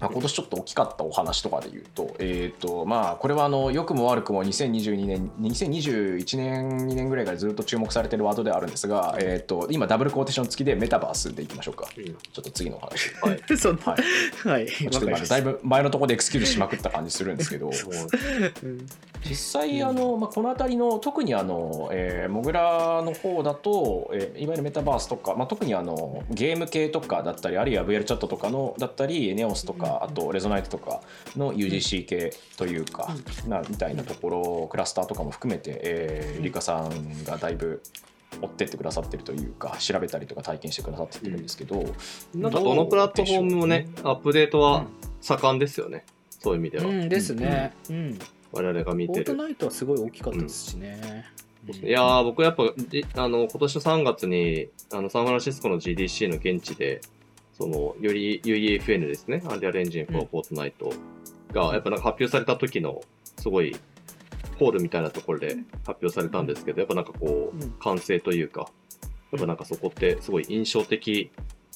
[0.00, 11.86] まあ、今年ちょっと大きかったお話とかで言うと、えーとまあ、これはあの良くも悪くも2022年、2021年、2年ぐらいからずっと注目されてるワードではあるんですが、えー、と今、ダブルコーテーション付きでメタバースでいきましょうか。
[11.96, 13.14] うんちょっと次のお話。
[13.22, 13.40] はい。
[13.56, 13.96] そんな、は
[14.44, 14.66] はい。
[14.66, 17.68] ちょっとだいぶ前のところでエクスキューズしまくった感じするんですけど、
[18.62, 18.86] うん
[19.28, 31.00] 実際あの、まあ、この辺りの特にあの、えーモグラの方だと、えーいわゆるメタバースとか、まあ、特にあのゲーム系とかだったりあるいは VR チャットとかのだったりネオスとかあとレゾナイトとか
[31.36, 33.14] の UGC 系というか、
[33.48, 37.82] なみたいなところクラスターとかも含めて、えー、リカさんがだいぶ
[38.42, 41.84] 追ってってくださってるというか調べたりとか体験してくださってるんですけど、
[42.34, 44.86] なんかどのプラットフォームもね、アップデートは
[45.20, 46.04] 盛んですよね。
[46.38, 46.84] そういう意味では。
[46.84, 47.72] うんですね。
[47.90, 48.18] うん。
[48.52, 49.24] 我々が見てる。
[49.24, 51.26] フォートナイトはすごい大きかったですしね。
[51.82, 57.02] いやー、僕やっぱ、じあの、今年の3月に、あの、サンフランシスコの GDC の現地で、
[57.60, 60.40] その、より UEFN ですね、アンリアルエンジン for うん。
[60.40, 60.72] Fortnite
[61.52, 63.02] が、やっぱなんか発表された時の、
[63.36, 63.76] すごい、
[64.58, 68.70] ホールみたいなところで発表されたんですけど、やっぱなんかこう完成というか、
[69.32, 71.30] やっぱなんかそこってすごい印象的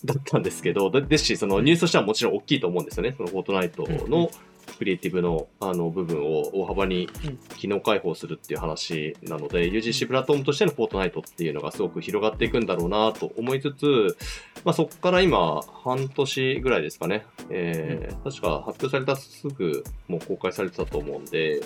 [0.05, 3.15] だったんですけど、でですし、そのニュースとしてはもちろん大きいと思うんですよね。
[3.17, 4.31] そのフォートナイトの
[4.75, 7.39] クリエイティブのあの部分を大幅にうん。
[7.57, 14.17] 機能開放するっていう話なので、UGC プラットフォームとしてのフォートナイトっていうのがすごく広がっていくんだろうなと思いつつ、
[14.65, 21.61] まあ、そこから今、半年ぐらいですかね、えー確か発表されたすぐもう公開されてたと思うんで、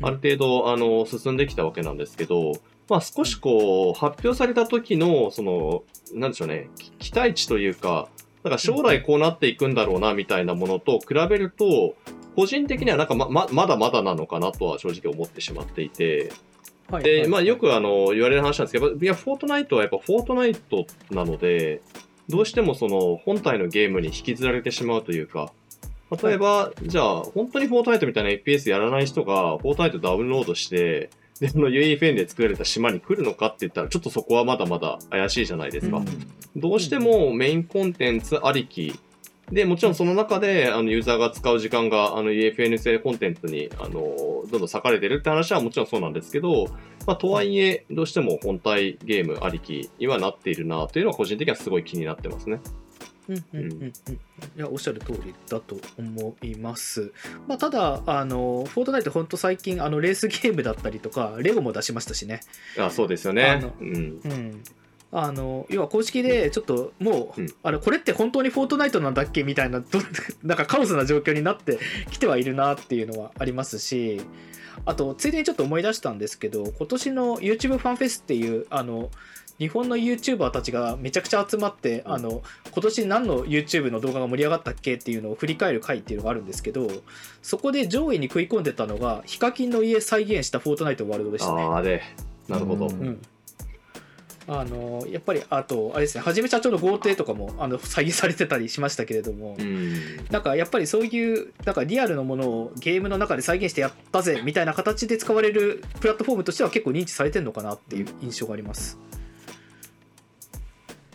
[0.00, 2.52] ある程度あの進んできたわけなんですけど、
[2.88, 5.82] まあ、少しこう、発表された時の、その、
[6.14, 8.08] なんでしょうね、き期待値というか、
[8.44, 11.96] なんか将来こうなっていくんだろうなみたいなものと比べると、
[12.38, 16.30] 個人的にはなんかまままだまだなのかなとは正直思ってしまっていて、
[16.88, 21.80] はいで、まあよくあの言われる話なんですけど、いや、フォートナイトはやっぱフォートナイトなので、
[22.28, 25.50] どうしてもその本体のゲームに引きずられてしまうというか、
[26.22, 35.96] 例えば、じゃあ、本当にフォートナイトみたいな FPS やらない人が、フォートナイトダウンロードして、で、その UEFN で作られた島に来るのかって言ったら、ちょっとそこはまだまだ怪しいじゃないですか。
[35.96, 36.06] うん。
[36.56, 38.96] どうしてもメインコンテンツありき
[39.50, 46.66] で、もちろんその中で、あの、ユーザーが使う時間が、あの、EFN 製コンテンツに、あの、どんどん割かれてるって話はもちろんそうなんですけど、
[47.06, 52.60] まあ、とはいえ、どうしても本体ゲームありきにはなっているなというのは個人的にはすごい気になってますね。
[53.28, 53.92] うんうんうんうん
[54.56, 57.12] いやおっしゃる通りだと思います。
[57.46, 62.40] まあ、ただあの、フォートナイト、本当最近あのレースゲームだったりとか、レゴも出しましたしね。
[62.78, 63.72] あそうですよあねの。
[63.80, 64.20] うん。
[64.24, 64.62] うん
[65.10, 67.54] あの要は公式でちょっともう、うん。
[67.62, 69.42] あれこれって本当にフォートナイトなんだっけ？
[69.42, 69.86] みたいなど
[70.44, 71.78] なんかカオスな状況になって
[72.10, 74.20] きてはいるなっていうのはありますし
[74.84, 79.10] あとついでにちょっと思い出したんですけど今年の YouTube ファンフェスっていうあの
[79.58, 82.12] 日本の YouTuber たちがめちゃくちゃ集まって、うん。
[82.12, 86.86] あの今年何の YouTube の動画が盛り上がったっけっていうのを振り返る回っていうのがあるんですけど
[87.42, 91.62] そこで上位に食い込んでたのがヒカキンの家再現したフォートナイトワールドでしたね。
[91.62, 92.02] ああ、で、
[92.46, 92.86] なるほど。
[92.86, 93.20] うんうん
[94.50, 99.94] あのやっぱりあとあれですねはじめ社長の豪邸とかもあの再現されてたりしましたけれども、うん。
[100.30, 108.98] なんかやっぱりそういうなんかリアルなものをゲームの中で再現してやったぜみたいな形で使われるプラットフォームとしては結構認知されてるのかなっていう印象があります。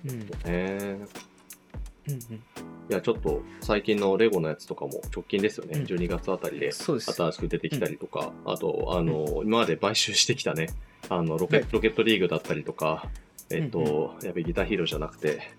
[0.06, 0.12] うん。
[0.12, 0.30] うん。
[0.46, 1.00] え
[2.08, 2.20] うん、い
[2.90, 5.80] や、ちょっと最近のレゴのやつとかも直近ですよね。
[5.80, 5.86] うん。
[5.86, 7.14] 12月あたりでそうです。
[7.14, 10.68] 新しく出てきたりとか、あと、あの、今まで買収してきたね、
[11.10, 11.66] あの、ロケ,、はい。
[11.72, 13.10] ロケットリーグだったりとか、
[13.58, 15.52] えっと、やべ、ギターヒーローじゃなくて、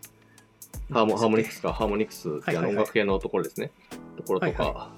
[0.93, 3.71] ハーモハーモニクスか、ハーモニクスってあの音楽系のところですね。
[4.17, 4.55] ところとはい。
[4.55, 4.91] か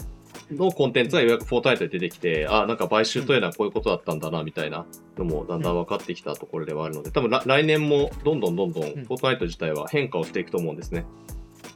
[0.51, 4.87] のコンテンツがようやくフォートナイトで出てきて、あ、なんか買収というのはこういうことだったんだな、みたいな
[5.19, 8.83] のもだんだん分かってきたところではあるので、多分ら来年もどんどんどんどん。
[8.83, 11.05] フォートナイト自体は変化をしていくと思うんですね。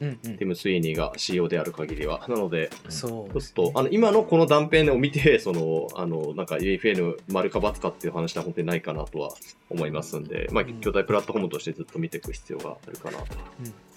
[0.01, 0.37] うんうん。
[0.37, 2.25] ティム・スイーニーが CEO である限りは。
[2.27, 9.29] なので、そうちょっと、あの、今のこの断片を見て、その、 あの、なんか UFN 丸か×かっていう話は本当にないかなとは
[9.69, 13.25] 思いますんで、まあ、うん巨大プラットフォームとしてずっと見ていく必要があるかなうん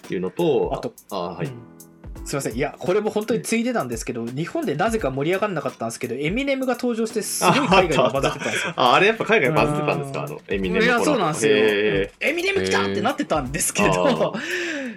[0.07, 1.47] というのと、あとあ、あはい。
[1.47, 1.53] うん。
[2.27, 2.55] すいません。
[2.55, 8.73] いやこれも本当についでなんですけど日本でなぜか盛り上がらなかったんですけどエミネムが登場してすごい海外でバズってたんですよ。
[8.77, 10.21] あ、あれやっぱ海外バズってたんですか？
[10.23, 10.31] あうん。
[10.33, 11.55] の、エミネムいやそうなんですよ。
[11.57, 14.38] へエミネム来たってなってたんですけど、あ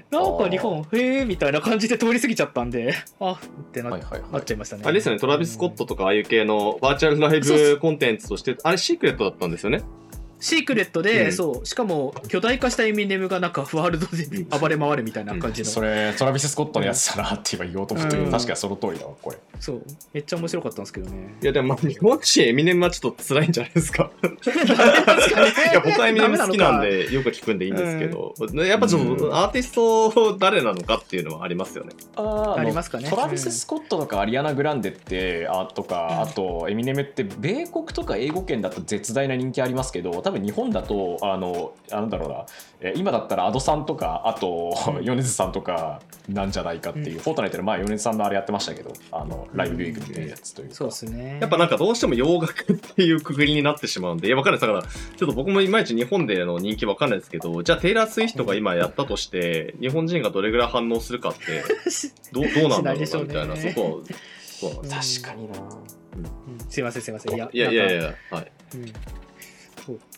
[0.10, 3.38] なんか日本、へえみたいな感じで通り過ぎちゃったんで、あっ
[3.72, 4.84] てな,、はいはいはないっちゃいましたね。
[4.84, 9.82] ーあれですよね、トラビス・スコットとかああいう系のバーチャルライブコンテンツとして、あれシークレットだったんですよね。
[10.40, 11.34] シークレットで、うん。
[11.34, 18.32] そうしかも巨大化したエミネムがなんかワールドで暴れ回るみたいな感じの、それトラビス・スコットのやつだなって今言おうと思ったけど、うん。
[18.32, 19.38] 確かにその通りだわこれ。
[19.60, 19.82] そう。
[20.14, 21.36] めっちゃ面白かったんですけどね。
[21.42, 24.12] いやでもまあ日本人エミネムはちょっと辛いんじゃないですか？
[25.72, 29.36] いや僕はエミネム好きなんでよく聞くんでいいんですけど、やっぱちょっとうん。
[29.36, 31.92] アーティスト誰なのかっていうのはありますよね。
[32.16, 33.10] あありますかね。
[33.10, 36.22] トラビス・スコットとかアリアナ・グランデってあとか、うん。
[36.22, 42.46] あとエミネムって米国とか英語圏だと絶大な人気ありますけど多分日本だとあのなんだろうな。
[42.82, 45.06] え今だったらアドさんとかあとうん。
[45.06, 51.38] 米津さんとかなんじゃないかっていう、うフォートナイトで前米津さんのあれやってましたけどあのライブビューイングみたいなやつというか、そうですね。
[51.40, 54.60] やっぱなんかどうしても洋楽っていうくくりになってしまうんで、いや、わかんない。
[54.60, 54.68] です。
[54.70, 61.64] だから、ちょっと僕もいまいち日本での人気わかんないですけど、じゃあテイラー・スウィフトが今やったとして、日本人がどれぐらい反応するかって、
[62.34, 64.04] どうどうなんだろうな、みたいな、そこ、
[64.42, 64.82] そうなん。
[64.82, 65.22] です。
[65.22, 65.58] 確かにな。
[65.60, 66.70] うん。
[66.70, 67.34] すいませんすいません。
[67.34, 68.52] いやいやいやいや、はい。
[68.76, 68.94] うん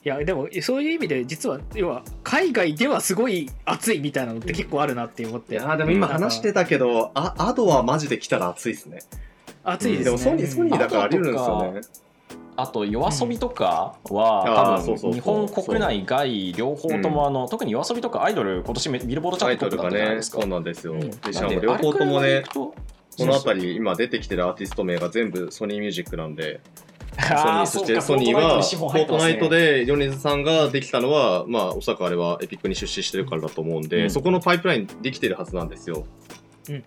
[0.06, 9.00] いやでもそういう意味で実は要は海外ではすごい熱いみたいなのって結構あるなって思って、いやーでも今話してたけど、あアドはマジで来たら熱いですね。
[9.64, 10.06] 熱いですね。
[10.06, 11.82] でもソニー、ソニーだからあり得るんですよね。
[12.56, 20.42] あと夜遊びとかは、多分日本国内外両方ともあの、特に夜遊びとかアイドル今年ビルボードチャートトップルがね、だったじゃないですか。
[20.42, 20.94] そうなんですよ。
[20.94, 21.10] うん。
[21.10, 22.74] で、しかも両方ともね、こ
[23.18, 26.62] この辺り今出てきてるアーティスト名が全部ソニーミュージックなんで、
[27.18, 34.10] ソニあーそしてソニーは、フフォォートナイトでで米津さんができたのは、まあ、おそらくあれはエピックに出資してるからだと思うんで、うん。
[34.10, 36.06] そこのパイプラインできてるはずなんですよ。
[36.70, 36.84] うん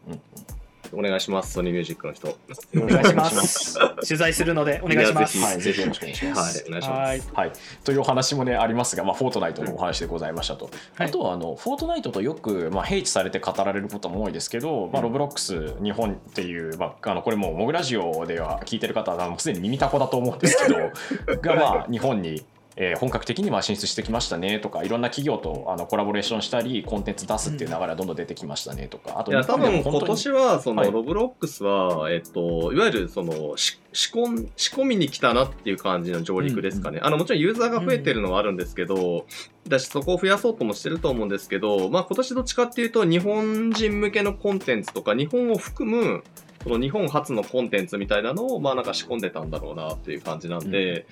[0.93, 2.29] お願いします、ソニーミュージックの人。
[2.77, 6.59] お願いします 取材するのでお願いしますはい、ぜひよろしくお願いします。
[6.59, 7.31] はい、お願いしまはいす。
[7.33, 7.53] はい、
[7.85, 22.45] というお話もねありますが、まあ、フォートナイトのお話でございましたと、はいあとはあのフォートナイトとよく、まあ、併記されて語られることも多いですけど、まあ、ロブロックス日本っていう、まあ、あのこれもうモグラジオでは聞いてる方はもうすでに耳たこだと思うんですけど が、まあ、日本に。
[22.77, 30.93] えー本格的にまあ進出してきましたねとかいろんな企業とあのコラボレーションしたりコンテンツ出すっていう流れがどんどん出てきましたねとかあといや、多分今年は、その、はい。
[30.93, 37.01] ロブロックスは、えっと、いわゆる、その、し仕込ん仕込みに来たなっていう感じの上陸ですかね。
[37.03, 39.27] あの、もちろんユーザーが増えてるのはあるんですけど、
[39.69, 46.25] だし、そこを増やそうともしてると思うんですけど、まあ、今年どっちかっていうと、日本人向けのコンテンツとか、日本を含む、
[46.63, 51.07] その日本初のコンテンツみたいなのを、まあ、なんか仕込んでたんだろうなっていう感じなんで、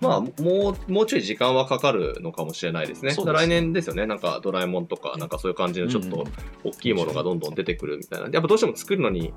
[0.00, 3.10] まあ、もう、もうちょい時間はかかるのかもしれないですね。
[3.12, 4.06] すね来年ですよね。
[4.06, 6.24] なんか、ドラえもんとか、なんかそういう感じのちょっと、うん
[6.64, 8.28] 大きいものがどんどん出てくるみたいな。
[8.30, 9.32] やっぱどうしても作るのに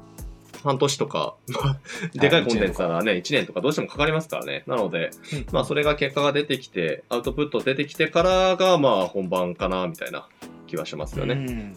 [0.63, 1.79] 半年とか、 まあ
[2.13, 4.63] でかいコンテンツならね、1年とかどうしてもかかりますからね。
[4.67, 10.27] なので、うんまあそれが結果が出てきて、アウトプット出てきてからが、まあ本番かな、みたいな
[10.67, 11.73] 気はしますよね。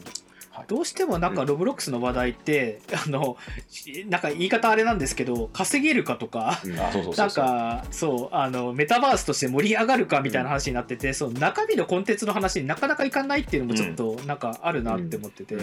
[0.69, 3.37] どうしてもなんかロブロックスの話題って、 あの
[4.09, 15.57] なんか言い方あれなんですけど稼げるかとかうなうんかそうあのメタバースとして盛り上がるかみたいな話になってて、そう中身のコンテンツの話になかなかいかないっていうのもちょっとなんかあるなって思ってて、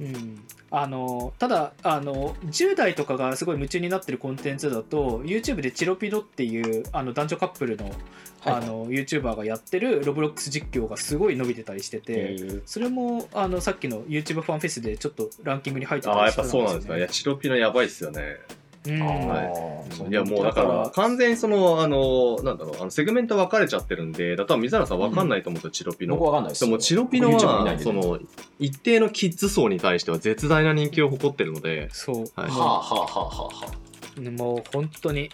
[0.00, 7.94] うんあのただあの10代とかがすごい夢中になってるコンテンツだと YouTube でチロピノっていうあの男女カップルの,、はい
[8.44, 16.96] あの YouTuber がやってるロブロックス実況がすごい伸びてたりしてて、えーそれもあのさっきの YouTube ファンフェスでちょっとランキングに入ってたああ、やりっぱそうなんですか。
[16.96, 18.36] いや、チロピノやばいっすよね。
[18.94, 19.94] はいー。
[19.94, 26.16] そういや、もうだからら、完全にその、あの、なんだろう、あのセグメント分かれちゃってるんで、だから水原さん分かんないと思うんですよ、チロピノ。
[26.16, 28.18] 僕わかんないですでも、チロピノは、その、
[28.58, 32.26] 一定のキッズ層に対しては絶大な人気を誇ってるので、そう、はい。
[32.26, 34.30] はあはあはあはあはあ。
[34.30, 35.30] もう本当に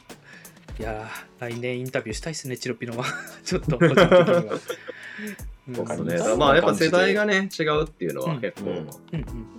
[0.79, 3.05] いやー来年インタビューしたいですねチロピノは。
[3.45, 4.59] ちょっと個人的には。
[5.69, 5.75] うん。
[5.75, 6.15] そうですね。
[6.15, 8.71] うんだからまあ、やっぱ世代がね、違うっていうのは結構、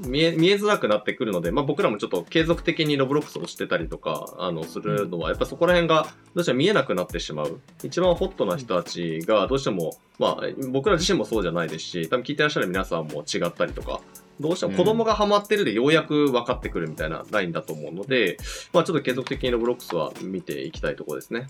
[0.08, 7.60] 見え見えづらくなってくるので、まあ、僕らもちょっと継続的にロブロックスをしてたりとかあのするのは、やっぱそこら辺がどうしても見えなくなってしまう。
[7.84, 10.42] 一番ホットな人たちがどうしても、まあ、
[10.72, 14.00] 僕ら自身もそうじゃないですし多分聞いてらっしゃる皆さんも違ったりとか
[14.40, 18.38] どうしても子供がハマってるでようやく分かってくるみたいなラインだと思うので、
[18.74, 21.48] まあ、ちょっと継続的にロブロックスは見ていきたいところですね。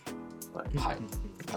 [0.53, 0.97] はい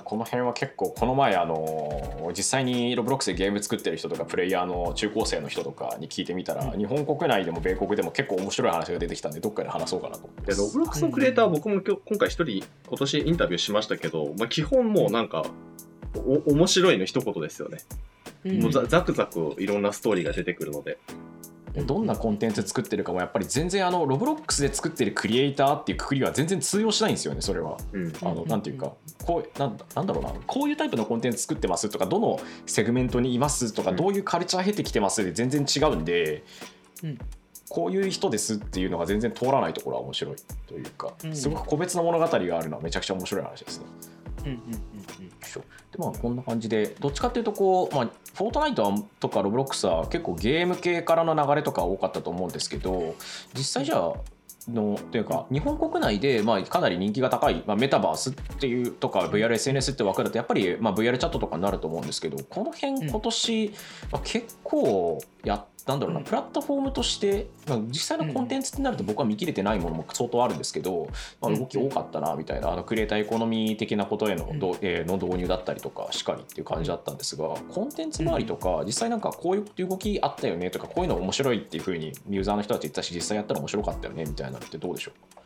[0.04, 15.44] この辺は結構この前あの実際にロブロックスでゲーム作ってる人とかプレイヤーの中高生の人とかに聞いてみたら、日本国内でも米国でも結構面白い話が出てきたんでどっかで話そうかなと思ってますでロブロックスのクリエイターは僕も今日今回一人今年インタビューしましたけど、まあ、基本もうなんか
[16.16, 17.78] お面白いの一言ですよね。
[18.44, 20.98] うんもうザザクザクいろんなストーリーが出てくるので。
[21.74, 27.76] どんなコンテンツ作ってるかもやっぱり全然あのロブロックスで作ってるクリエイターっていうくくりは全然通用しないんですよねそれは。
[27.92, 28.12] うん。
[28.22, 28.92] あのなんていうか
[29.24, 36.44] こうなんだなんだろうなこういうタイプのコンテンツ作ってますとかどのセグメントにいますとかうんどういうカルチャー経てきてますで全然違うんで、
[37.02, 37.18] うん。
[37.68, 41.36] こういう人ですっていうのが全然通らないところは面白いというか、うん。
[41.36, 43.86] すごく個別の物語があるのはめちゃくちゃ面白い話ですね。
[44.44, 44.78] うんうんうんうん
[45.98, 53.14] まあこんな感じでどっちかっていうとこう、まあ、フォートナイトとかロブロックスは結構ゲーム系からの流れとか多かったと思うんですけど
[53.54, 54.12] 実際じゃあ
[54.70, 63.74] のというか日本国内でまあかなり人気が高い、まあ、メタバースっていうとか VRSNS って枠だとやっぱりまあ VR チャットとかになると思うんですけどこの辺今年、
[64.12, 66.24] まあ、結構やっなんだろうな、うん。
[66.24, 71.08] プラットフォームとして、まあ、実際のコンテンツってなると僕は見切れてないものも相当あるんですけど、
[71.40, 85.40] まあ、動き多かったなみたいなあのクリエイターエコノミー的なことへの,ど、えーの導入だったりとかしかりっていう感じだったんですがコンテンツ周りとか実際なんかこういう動きあったよねとかこういうの面白いっていうふうにユーザーの人たち言ったし実際やったら面白かったよねみたいなのってどうでしょあ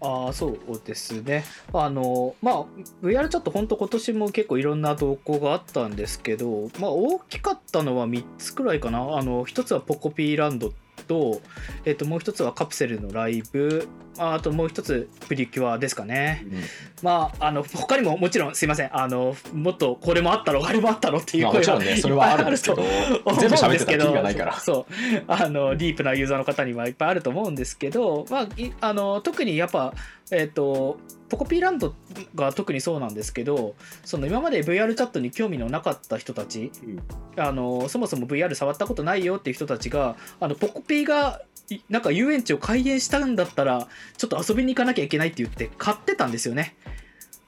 [0.00, 1.44] あそうですね。
[1.72, 2.64] あのまあ
[3.02, 9.16] VR チャット本当今年も結構いろんな動向があったんですけど、まあ大きかったのは3つくらいかな。
[9.16, 10.72] あの一つはポコピーランド
[11.06, 11.40] と、
[11.84, 13.88] えっともう一つはカプセルのライブ、
[14.18, 16.44] ああともう一つプリキュアですかね。
[17.02, 18.96] う、まああの他にももちろんすいません。
[18.96, 24.58] あのもっとこれもあったろあれもあったろっていう声がちろんねそれはあるんですけど全部喋ってたがないから。
[24.60, 24.94] そう
[25.26, 29.94] あのディープなユーザーの方にはいっぱいあると思うんですけど、まあ、いあの特にやっぱ、
[30.30, 30.98] えっと
[31.28, 31.94] ポコピーランド
[32.34, 36.70] が特にそうなんですけどその今まで VR チャットに興味のなかった人たち、
[37.36, 46.76] あのそもそも VR 触ったことないよっていう人たちがあのポコピーがいなんか遊園地を開園したんだったらちょっと遊びに行かなきゃいけないって言って買ってたんですよね。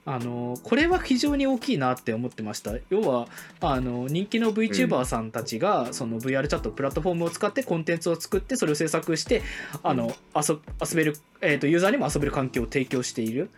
[0.06, 2.72] あのこれは非常に大きいなって思ってました。
[2.90, 3.26] 要は
[3.60, 9.42] あの人気の VTuber さんたちが、その VR チャットプラットフォームを使ってコンテンツを作ってそれを制作して
[9.82, 13.50] あの、遊遊べる、えー、とユーザーにも遊べる環境を提供している。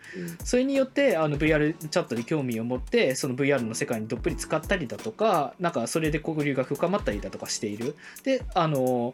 [0.43, 7.95] それによってあの VR チャットに興味を持ってその VR の世界にどっぷり使ったりだとかなんかそれで交流が深まったりだとかしている。
[8.23, 9.13] であの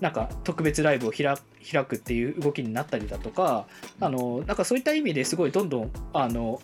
[0.00, 1.36] なんか特別ライブを開
[1.70, 3.66] 開くっていう動きになったりだとか
[4.00, 6.60] あのなんかそういった意味ですごいどんどんあの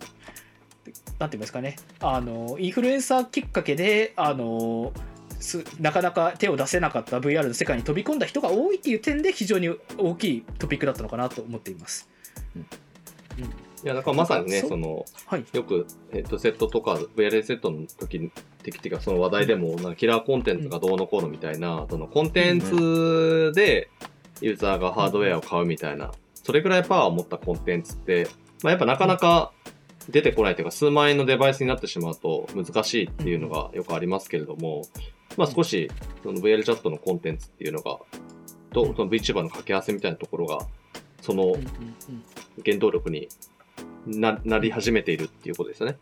[1.18, 4.92] なんて言いますかねあのインフルエンサーきっかけであの
[5.40, 12.08] すなかなか手を出せなかった VR の世界に飛び込んだ人が多いっていう点で非常に大きいトピックだったのかなと思っています。
[13.84, 18.30] いや、だからまさにね、そその、はい、よくヘッドセットとか VR セットの時
[18.62, 23.88] 的っていうかその話題でも、なんかキラーコンテンツがどうのこうのみたいな、そのコンテンツで
[24.40, 28.28] ユーザーがハードウェアを買うみたいな、それぐらいパワーを持ったコンテンツって、
[28.62, 29.52] まあ、やっぱなかなか
[30.10, 34.82] 出てこないというか、数万円のデバイスになってしまうと難しいっていうのがよくありますけれども、
[35.36, 35.90] まあ少し
[36.22, 37.98] その VR チャットのコンテンツっていうのが、
[38.72, 40.66] とその VTuber の掛け合わせみたいなところが、
[41.20, 41.54] その
[42.64, 43.28] 原動力に
[44.06, 45.96] ななり始めているっていうことですよね。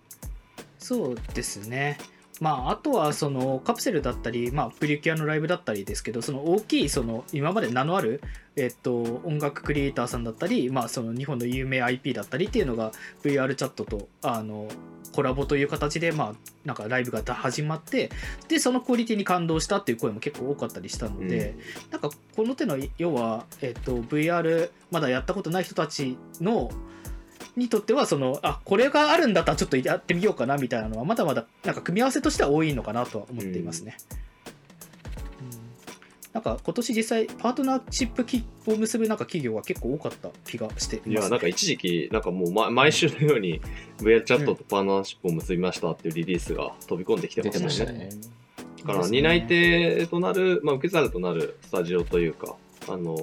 [0.79, 1.99] そうですね。
[2.41, 8.23] まあ、あとはそのカプセルだったり、まあ、プリキュアのライブだったりですけどその大きいその今まで名のある、
[8.57, 12.93] えっと、音楽クリエイターさんだったり、まあ、その日本の有名 IP だったりっていうのが
[13.23, 14.69] VR チャットとあの
[15.13, 16.35] コラボという形で、まあ、
[16.65, 18.11] なんかライブが始まって
[18.49, 21.57] でそのクオリティに感動したっていう声も結構多かったりしたので、
[21.91, 26.71] なんかこの手の要は、えっと、VR まだやったことない人たちの
[27.61, 33.97] にとってはそのあこれがあるんだったらちょっとやってみようかなみたいなのはまだまだなんか組み合わせとしては多いのかなとは思っていますね。
[34.09, 34.21] うん
[36.33, 41.13] なんか今年実際パートナーシップきを結ぶなんか企業が結構多かった気がしています、ね。
[41.13, 43.61] いや、なんか一時期、なんかもう、ま、毎週のように
[43.99, 47.99] VR チャットとパートナーシップを結びましたっていうリリースが飛び込んできてましたね。
[47.99, 48.11] ね。
[48.87, 52.55] だから、担い手となる、まあ、受け皿となるスタジオというか、
[52.89, 53.17] あの、ん。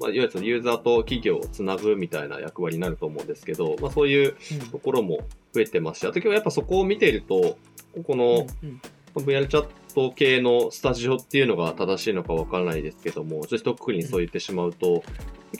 [0.00, 4.70] まあ、いわゆるそのユーザーと企業をつなぐみたいな役割になると思うんですけど、まあ、そういううん。
[4.70, 5.18] ところも
[5.52, 7.58] 増えてますし、あと今日やっぱそこを見ていると、
[8.04, 8.80] このうん
[9.20, 15.04] VR チャット系のスタジオっていうのが正しいのかわからないですけども、ちょっと一括りにそう言ってしまうと、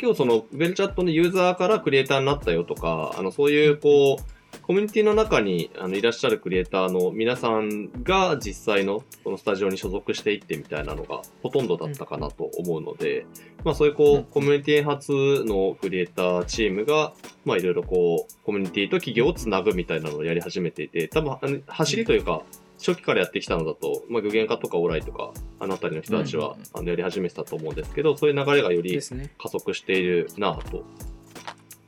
[0.01, 4.34] 今日その VR チャットのユーザーからクリエイターになったよとか、あのそういうこう、
[4.67, 13.27] コミュニティの中にあのいらっしゃるクリエイターの皆さんが実際のこのスタジオに所属していってみたいなのがほとんどだったかなと思うので、
[13.63, 15.13] まあそういうこうコミュニティ発
[15.45, 17.13] のクリエイターチームが
[17.45, 22.43] まあいろいろこうコミュニティと企業をつなぐみたいなのをやり始めていて、多分あの走りというか
[22.79, 28.99] 初期からやってきたのだと、まあ具現化とかオーライとかあのあたりの人たちはうんあのやり始めてたと思うんですけど、そういう流れがより。
[29.39, 30.85] 加速しているなぁと。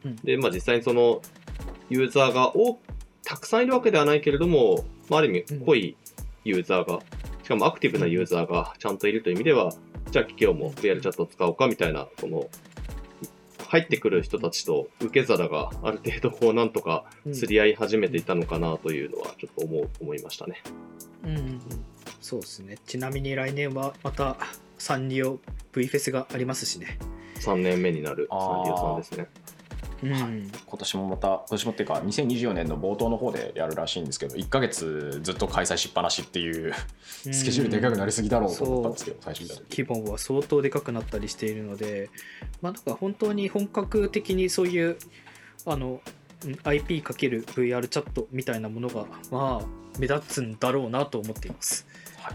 [0.04, 0.16] うん。
[0.16, 1.22] で、まあ実際にその
[1.90, 2.78] ユーザーが多
[3.24, 5.96] たくさんいるわけではないけれども、まあ、ある意味濃い
[6.44, 7.00] ユーザーが、
[7.42, 9.72] しかもアクティブなユーザーがちゃんといるという意味では、
[10.10, 12.48] じゃあ企業も VR チャットを使おうかみたいな、この
[13.68, 20.62] 入ってくる人たちと受け皿がある程度こうなんとかうん釣り合い始めていたのかなというのはちょっと思う思いましたね。
[21.24, 21.60] うんうんうん
[22.20, 22.76] そうですね。
[22.86, 24.36] ちなみに来年はまた
[24.78, 25.38] サンリオ
[25.72, 26.98] V フェスがありますしね。
[27.40, 29.28] 3年目になるサンリオさんですね。
[30.02, 30.22] うんはい。
[30.22, 36.72] 今年もまた今年もっていうか2024年の冒頭の方でやるらしいんですけど1ヶ月ずっと開催しっぱなしっていう
[37.04, 39.84] スケジュールでかくなりすぎだろうと思ったんですけど最初見た時。
[39.84, 42.10] 規模は相当でかくなったりしているので、
[42.62, 44.96] まあ、なんか本当に本格的にそういう
[45.64, 46.00] あの
[46.44, 49.66] うん IP×VR チャットみたいなものが、まあ、
[49.98, 51.86] 目立つんだろうなと思っています。
[52.18, 52.34] はい、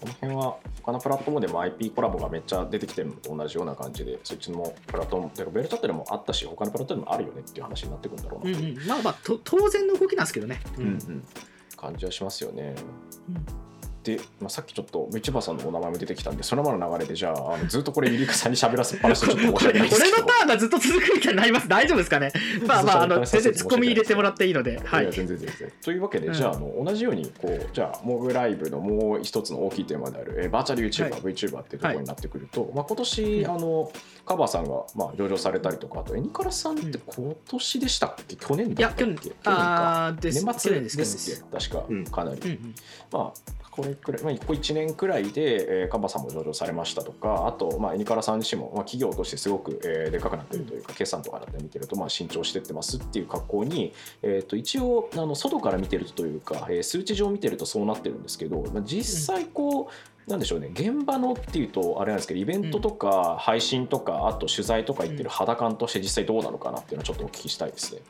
[0.00, 10.60] この辺は他のプラットフォームでも IP コラボがめっちゃ出てきてるのと同じような感じでそっちのプラットフォームでベルチャットでもあったし他のプラットフォームでもあるよねっていう話になってくるんだろううなんという、うん、まあまあと当然の動きなんですけどね。
[10.78, 11.24] うんうん
[11.80, 12.74] 感じはしますよね。
[14.02, 21.68] で、まあ、さっきちょっと VTuber さんのお名前も出てきたんでそのままの流れでじゃああのずっとこれゆりかさんに喋らせっぱなしでちょっと申しこれ訳ないですけど俺のターンがずっと続くみたいになります。
[21.68, 22.32] 大丈夫ですかね。
[22.66, 24.80] まあまあ、あの全然ツッコミ入れてもらっていいので。
[24.82, 25.12] はいいや。
[25.12, 33.92] 全然全然というわけで、じゃああの同じようにこうじゃあモグライブのもう一つの大きいテーマである、えバーチャル YouTuber、はい VTuber っていうところになってくると、まあ、今年、あの
[34.24, 42.74] カバーさんが、まあ、上場されたりとかあとエニカラさんって今年でしたっけ去年だったっけいや去年去年か年末年ですですっけ確か、うんかなり、うんうん
[43.12, 53.92] まあこれくらい、まあ、ここ1年くらいで、えーカバさんも上場されましたとかあと、まあ、エニカラさん自身も、まあ、企業としてすごく、えーでかくなってるというか、決算とかだって見てると、まあ、伸長してってますっていう格好に、
[54.22, 59.88] えー、と一応あの外から見てるとというか、えー数値上見てるとそうなってるんですけど、まあ、実際こ
[60.26, 68.00] う、なんでしょうね現場のっていうとあれなんですけどイベントとか配信とかあと取材とか行ってる肌感として実際どうなのかなっていうのをちょっとお聞きしたいですね。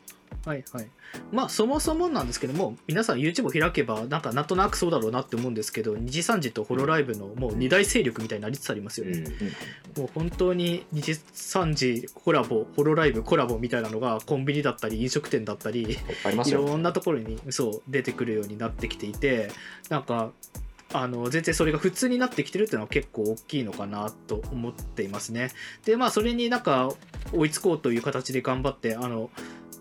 [0.47, 0.89] はいはい。
[1.33, 9.25] まあそもそもなんですけども皆さん YouTube を開けばなんかなんとなくそうだろうなって思うんですけど二次三次とホロライブのもう二大勢力みたいになりつつありますよね。
[9.97, 15.99] もう本当に二次三次コラボホロライブコラボみたいなのがコンビニだったり飲食店だったり
[16.47, 19.51] いろんなところにそう出てくるようになってきていて
[19.89, 20.33] なんか
[20.93, 25.51] あの全然それが普通になってきてるっていうのは結構大きいのかなと思っていますね。
[25.85, 26.93] でまあそれになんか
[27.33, 29.31] 追いつこうという形で頑張ってあの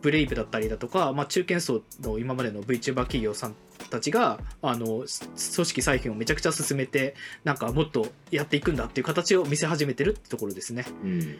[0.02, 3.56] ブレイブだったりだとか、まあ、中堅層の今までの VTuber 企業さん
[3.90, 10.86] たちがあのす組織再編をめちゃくちゃ進めてなんかもっとやっていくんだっていう形を見せ始めてるってところですね。
[11.04, 11.12] うん。
[11.12, 11.38] うん。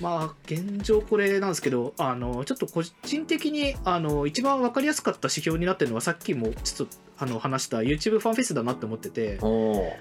[0.00, 9.92] まあ現状これなんですけどあのちょっと個人的にあの一番分かりやすかった指標になってるのはさっきもちょっとあの話した YouTube ファンフェスだなって思っててあの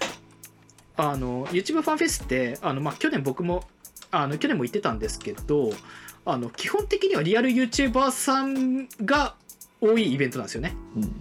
[1.47, 3.63] YouTube ファンフェスってあの、まあ、去年僕も
[4.09, 5.71] あの去年も言ってたんですけど
[6.25, 9.35] あの基本的にはリアル YouTuber さんが
[9.79, 10.75] 多いイベントなんですよね。
[10.95, 11.15] うん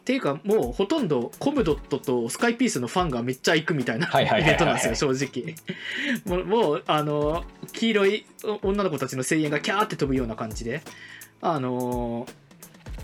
[0.00, 5.54] っていうかもうほとんどコムドットとスカイピースのファンがめっちゃ行くみたいなイベントなんですよ正直。
[6.24, 8.26] もうもうあの黄色い
[8.62, 10.82] 女の子たちの声援がキャーって飛ぶような感じで。
[11.42, 12.26] あの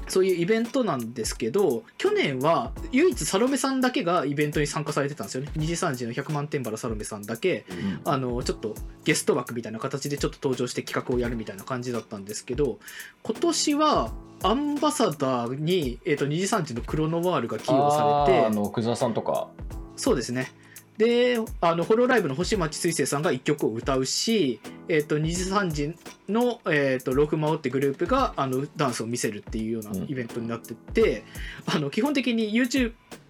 [0.08, 5.50] そういうイベントなんですけど去年は唯一サロメさんだけがイベントに参加されてたんですよね。
[5.56, 7.64] 2時3時の100万点バラサロメさんだけ。
[8.04, 12.78] あのちょっとゲスト枠みたいな形でちょっと登場して企画をやるみたいな感じだったんですけど
[13.22, 18.46] 今年はアンバサダーに、えー、と2時3時のクロノワールが起用されて。
[18.46, 19.48] あの久沢さんとか。
[19.96, 20.52] そうですね
[20.98, 25.94] であのホロライブの星町水星さんが1曲を歌うし、えー、と2時3時
[26.28, 30.06] の、えー、とロフマオってグループがあのダンスを見せるっていうようなうん。
[30.08, 31.24] イベントになってて、
[31.66, 32.54] あの基本的に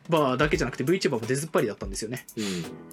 [0.08, 2.26] YouTuber だけじゃなくて VTuber も出ずっぱりだったんですよね。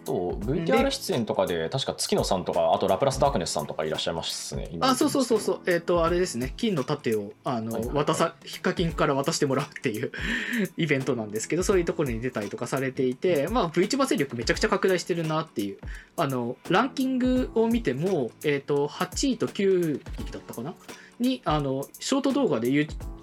[0.06, 4.90] と VTR 出演とかで確か月野さんとかあとラプラスダークネスさんとかいらっしゃいますね今。
[4.90, 5.60] あそうそうそうそう。
[5.66, 6.54] えっ、とあれですね。
[6.58, 7.88] 金の盾をあの、はいはい。
[7.88, 10.12] はい渡さヒカキンから渡してもらうっていう
[10.78, 15.78] イベントなんですけどそういうところに出たりとかされていてまあ VTuber 勢力めちゃくちゃ拡大してるなっていう。
[16.18, 20.74] あのランキングを見ても、えっと8位と9位だったかな？
[21.20, 22.70] にあのショート動画で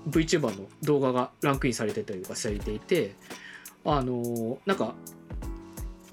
[0.08, 3.14] VTuber の動画がランクインされてたりとかされていて
[3.84, 4.94] あのなんか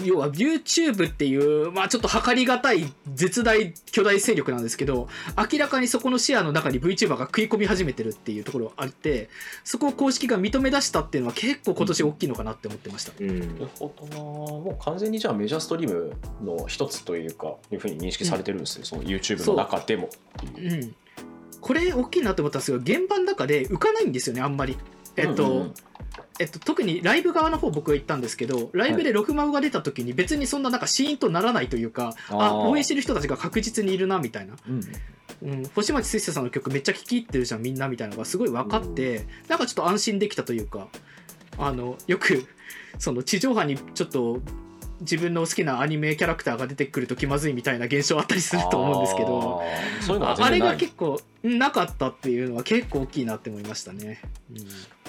[0.03, 5.07] 要は YouTube っていう、まあ、ちょっと測りがたい絶大巨大勢力なんですけど
[5.51, 9.29] 明らかにそこのシェアの中に VTuber が食い込み始めてるっていうところがあって
[9.63, 13.13] そこを公式が認め出したっていうのは結構今年大きいのかなって思ってました。
[13.19, 13.39] うん。
[13.39, 16.13] なるほどなもう完全にじゃあメジャーストリーム
[16.43, 20.09] の一つというかいうふうに認識されてるんですね、その YouTube の中でも
[20.57, 20.61] う。
[20.61, 20.75] う。
[20.75, 20.95] ん、
[21.59, 24.77] これ大きいなと思ったんですけど現場の中で浮かないんですよねあんまり。
[25.15, 25.73] えっと、うんうん
[26.39, 34.55] えっと、特にライブ側の方僕が言ったんですけどライブでロフマウが出た時に別にそんななんかシーンとならないというか、あ応援してる人たちが確実にいるなみたいな。
[34.67, 34.81] うん。
[35.39, 40.87] うん、星町水星さんの曲めっちゃ聴き入ってるじゃんみんなみたいなのがすごい分かって、なんかちょっと安心できたというか
[41.57, 42.47] あのよく
[42.97, 44.39] その地上波にちょっと
[45.01, 54.21] 自分の好きなアニメキャラクターが出てくると気まずいみたいな現象あったりすると思うんですけどあういうああれが結構なかったっていうのは結構大きいなって思いましたね。
[54.49, 54.59] な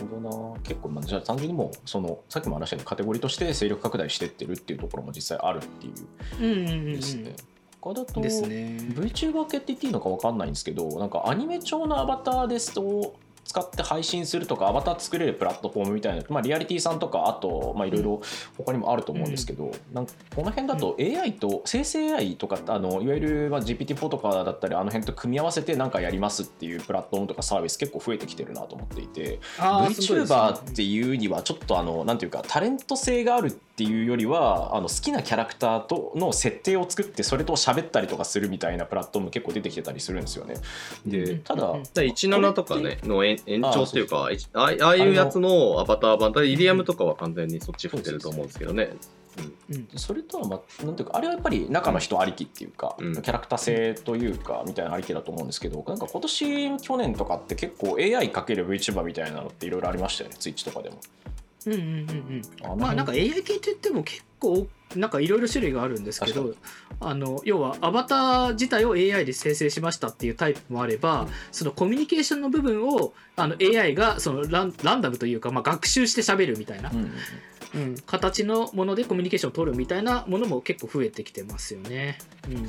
[0.03, 7.34] るほどな結構まあじゃあ単純にもうそのさっきも話したようにカテゴリーとして勢力拡大してってるっていうところも実際あるっていううんうんうんうんうんですね。
[7.80, 13.14] 他他だとですね VTuber 系って言っていいのか分かんないんですけどなんかアニメ調のアバターですと
[13.49, 18.20] 使って配信するとかアバター作れるプラットフォームみたいな、まあ、リアリティさんとかあとまあいろいろ
[18.59, 40.55] 他にもあると思うんですけど、なんかこの辺だと AI と生成 AI とかあのいわゆるまあ GPT-4 とかだったりあの辺と組み合わせて何かやりますっていうプラットフォームとかサービス結構増えてきてるなと思っていて VTuber っていうにはちょっとあのなんていうかタレント性があるっていうよりはあの好きなキャラクターとの設定を作ってそれと喋ったりとかするみたいなプラットフォーム結構出てきてたりするんですよね。
[41.07, 48.91] でただ、うんだから17とかね、の延延長っていうか、ああいうやつのアバター版、だイリアムとかは完全にそっち振ってると思うんですけどね。
[49.70, 49.89] うん。
[49.97, 53.22] それとは、まあ、なんていうかあれはやっぱり中の人ありきっていうか、うん。
[53.22, 60.99] キャラクター性というかみたいなのありきだと思うんですけどなんか今年去年とかって結構 AI かける VTuber みたいなのっていろいろありましたよね Twitch とかでも。
[61.66, 62.80] うんうんうんうん。
[62.80, 66.54] まあなんか AI 系って言っても結構なんかいろいろ種類があるんですけど
[67.00, 77.12] あの要はアバター自体を AI で生成しましたっていうタイプもあれば、そのコミュニケーションの部分をあの AI がそのランランダムというか、まあ、学習して喋るみたいなう、んうんうん。
[77.74, 82.18] うん、形のものでコミュニケーションを取るみたいなものも結構増えてきてますよね。
[82.48, 82.68] うん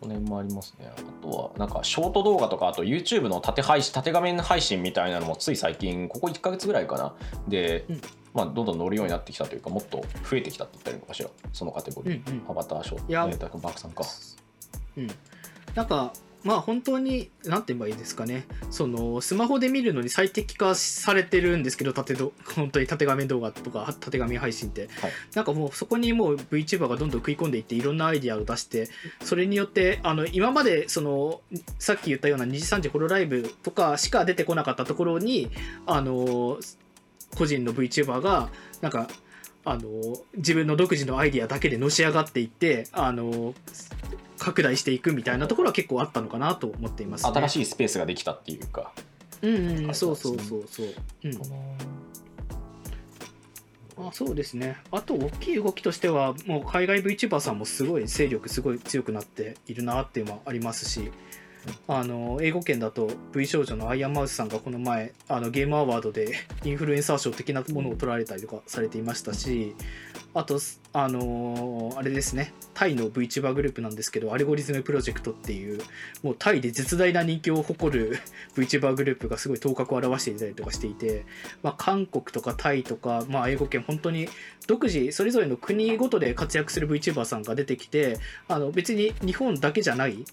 [0.00, 0.90] この辺もありますね。
[0.96, 7.14] あとは、なんか、ショート動画とか、あと YouTube の縦配信、縦画面配信みたいなのも、つい最近、ここ1ヶ月ぐらいかな。
[7.48, 8.00] で、うん
[8.34, 12.28] まあ、どんどん乗るようになってきたというか、もっと増えてきたって言ったらいいのかしら、そのカテゴリー。
[12.28, 14.04] うんうんアバターショート、いやえーとバークさんか。
[14.96, 15.08] うん、
[15.74, 16.12] なんか
[16.44, 18.46] まあ本当に何て言えばいいですかね。
[18.70, 25.12] そのスマホで見るのに最適化されてるんですけど縦ど 本当に縦画面動画とか縦画面配信って、はい。
[25.34, 28.88] なんかもうそこにもう VTuber がどんどん食い込んでいっていろんなアイディアを出して
[29.22, 31.40] それによってあの今までその
[31.78, 35.50] さっき言ったような2時3時ホロライブとかしか出てこなかったところに
[35.86, 36.58] あの
[37.36, 39.08] 個人の VTuber がなんか
[39.64, 39.90] あの
[40.36, 43.54] 自分の独自のアイディアだけでのし上がっていってあの
[44.38, 47.32] 拡大していくみたいなところは結構あったのかなと思っています、ね。
[47.32, 48.92] 新しいスペースができたっていうか。
[49.42, 50.86] うんうん、はいそうそうそうそう。
[51.24, 51.32] うん
[54.00, 54.76] あそうですね。
[54.92, 61.10] あと大きい動きとしては、もう海外 VTuber さんもすごい勢力すごい強くなっているなっていうのはありますし、
[61.88, 66.32] あの英語圏だと V 少女のアイアンマウスさんがこの前あのゲームアワードで
[66.64, 69.74] インフルエンサー賞的なものを取られたりとかされていましたし、
[70.34, 70.58] あと
[70.92, 72.52] あのあれですね。
[72.74, 75.80] タイの VTuber グループなんですけどアルゴリズムプロジェクトっていう
[76.22, 78.20] もうタイで絶大な人気を誇る
[78.54, 81.24] VTuber グループがすごい頭角を現していたりとかしていて、
[81.64, 84.28] まあ、韓国とかタイとか、まあ、英語圏本当に
[84.68, 90.24] 独自それぞれの国ごとで活躍する VTuber さんが出てきてあの別に日本だけじゃない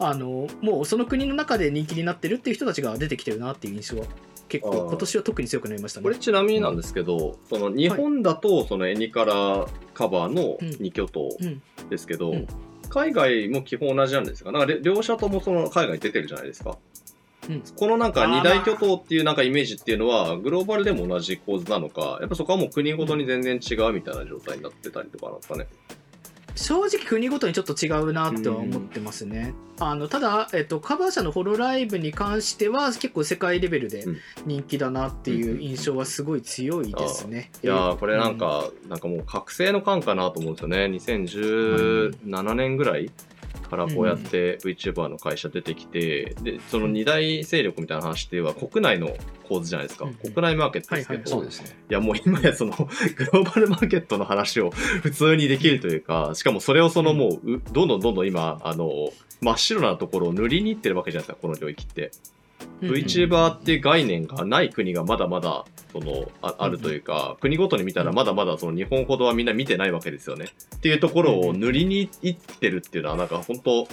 [0.00, 4.06] あのもうその国の中で人気になってるっていう人たちが出てきてるなっていう印象は
[4.48, 6.04] 結構今年は特に強くなりましたね。
[6.04, 11.62] これちなみになんですけど、その日本だとそのエニカラカバーの2巨頭うん。
[11.90, 12.46] ですけど、うん。
[12.88, 16.78] 海外も基本同じなんですが、なんかれ両者ともその海外に出てるじゃないですか。
[17.48, 17.62] うん。
[17.76, 25.66] このなんかあー二大巨頭っていうなんかイメージっていうのはグローバルでも同じ構図なのか、やっぱそこはもう国ごとに全然違うみたいな状態になってたりとかなんですかね？
[26.54, 29.54] 正直国ごとにちょっと違うなっては思ってますね。
[29.80, 37.50] あのただ、えっと、カバー社のホロライブに関しては結構世界レベルでうん人気だなっていう印象はすごい強いですね。
[37.62, 40.84] いやーこれなんか、なんかもう覚醒の感かなと思うんですよね。
[40.86, 43.10] 2017年ぐらい
[43.76, 49.10] からこうやって VTuber の会社出てきて、で、その二大勢力みたいな話っていうのは国内の
[49.48, 50.06] 構図じゃないですか。
[50.06, 51.78] うん国内マーケットですけど、はいはいそうですね。
[51.90, 59.10] いやもう今やそのグローバルマーケットの話を普通にできるというか、しかもそれをそのもう、うどんどんどんどん今、あの、
[59.40, 62.10] 真っ白なところを塗りに行ってるわけじゃないですか、この領域って。
[62.82, 70.46] うん VTuber っていう概念がない国がまだまだそのああるというか、国ごとに見たらまだまだその日本ほどはみんな見てないわけですよね。
[70.76, 73.88] っていうところを塗りに行ってるっていうのはなんか本当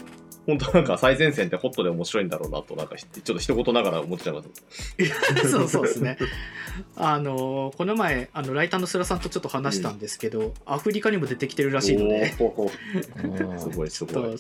[0.48, 5.50] 本当なんか最前線ってホットで面白いんだろうなとなんかちょっと一言ながら思っちゃいます。
[5.50, 6.18] そうそうですね。
[6.98, 14.38] あのこの前あのライターのスラさんとちょっと話したんですけど、アフリカにも出てきてるらしいので、 すごいすごい。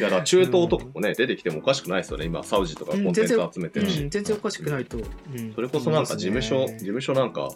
[0.00, 2.26] だから中東とかもね、出てきてもおかしくないですよね。
[2.26, 4.08] 今、サウジとかコンテンツ集めてうん、るし。
[4.08, 4.98] 全然おかしくないと。
[4.98, 7.50] うんそれこそなんか事務所、事務所なんか、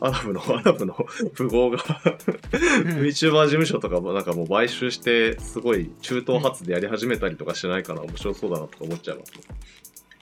[0.00, 0.94] アラブの、アラブの
[1.36, 9.32] 富豪が、ん VTuber 事務所とかもなんかもう買収して、すごい中東発でやり始めたりとかしないかな、面白そうだなとか思っちゃいます。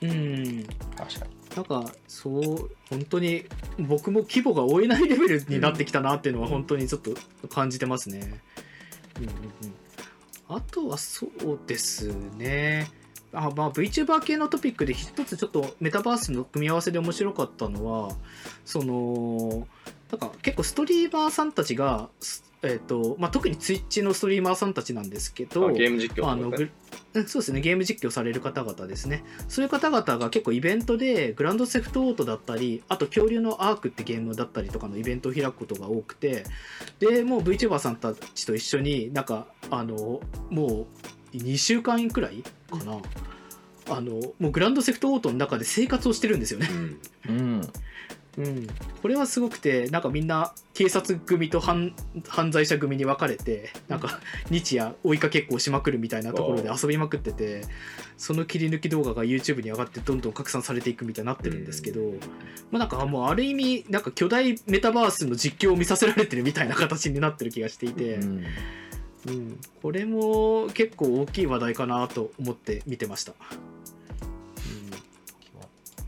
[0.03, 1.37] うん確かに。
[1.57, 3.47] なんかそう本当に
[3.79, 7.15] 僕も規模が追えないレベルになってきたなっていうのは本当にちょっと
[7.49, 8.41] 感じてますね。
[9.19, 9.75] うんうんうん、
[10.49, 12.91] あとはそうですね。
[13.33, 18.15] あまあ、VTuber 系のトピックで一つちょっとメタバースの組み合わせで面白かったのは
[18.65, 19.67] その
[20.11, 22.09] なんか結構ストリーマーさんたちが、
[22.63, 26.27] えーとまあ、特にツイッチのストリーマーさんたちなんですけどあゲーム実況
[27.27, 29.25] そうですねゲーム実況される方々ですね。
[29.49, 36.45] そういう方々が結構イベントでグランドセフトオートだったりあと恐竜のアークってゲームだったりとかのイベントを開くことが多くて
[36.99, 40.87] でもう VTuber さんたちと一緒になんかあのも
[41.33, 42.99] う2週間くらいかな。
[43.89, 46.69] あのもうグランドセフトオートの中で生活をしてるんですよね。
[46.71, 47.01] うん。
[47.29, 47.73] うん
[48.39, 48.66] うん、
[49.01, 51.95] これはすごくてなんかみんな警察組と犯
[52.28, 54.20] 犯罪者組に分かれてなんか
[54.51, 57.62] 日夜追いかけっこをしまくるみたいなところで遊びまくってて
[58.18, 62.01] その切り抜き動画が YouTube に上がってどんどん拡散されていくみたいになってるんですけど、
[62.70, 68.45] まあ、なんかもうある意味なんか巨大メタバースの実況を見させられてるみたいな形になってる気がしていて、うん。
[69.28, 73.32] うん、これも結構大きい話題かなと思って見てました。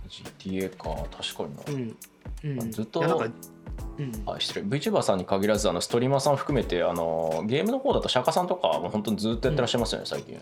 [0.08, 1.96] GTA か確かにな、うん
[2.44, 2.62] うん。
[2.62, 4.12] うん、ずっとうん。
[4.26, 4.62] あ失礼。
[4.62, 10.40] VTuber さんに限らずあのストリーマーさん含めてあのゲームの方だと釈迦さんとかもう本当にずっとやってらっしゃいますよね、最近。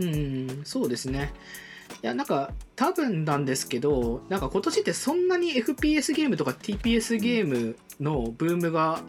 [0.00, 1.32] うん、そうですね。
[2.02, 9.00] いや、なんか、多分なんですけど、なんか今年ってそんなに FPS ゲームとか TPS ゲームのブームが、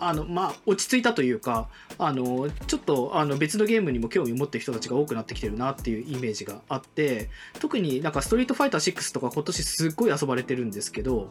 [0.00, 11.30] あの、まあ、落ち着いたというか、あの、ちょっと、あの、別のゲームにも興味を持ってる人たちが多くなってきてるなっていうイメージがあって、特になんかストリートファイター6とか今年すっごい遊ばれてるんですけど、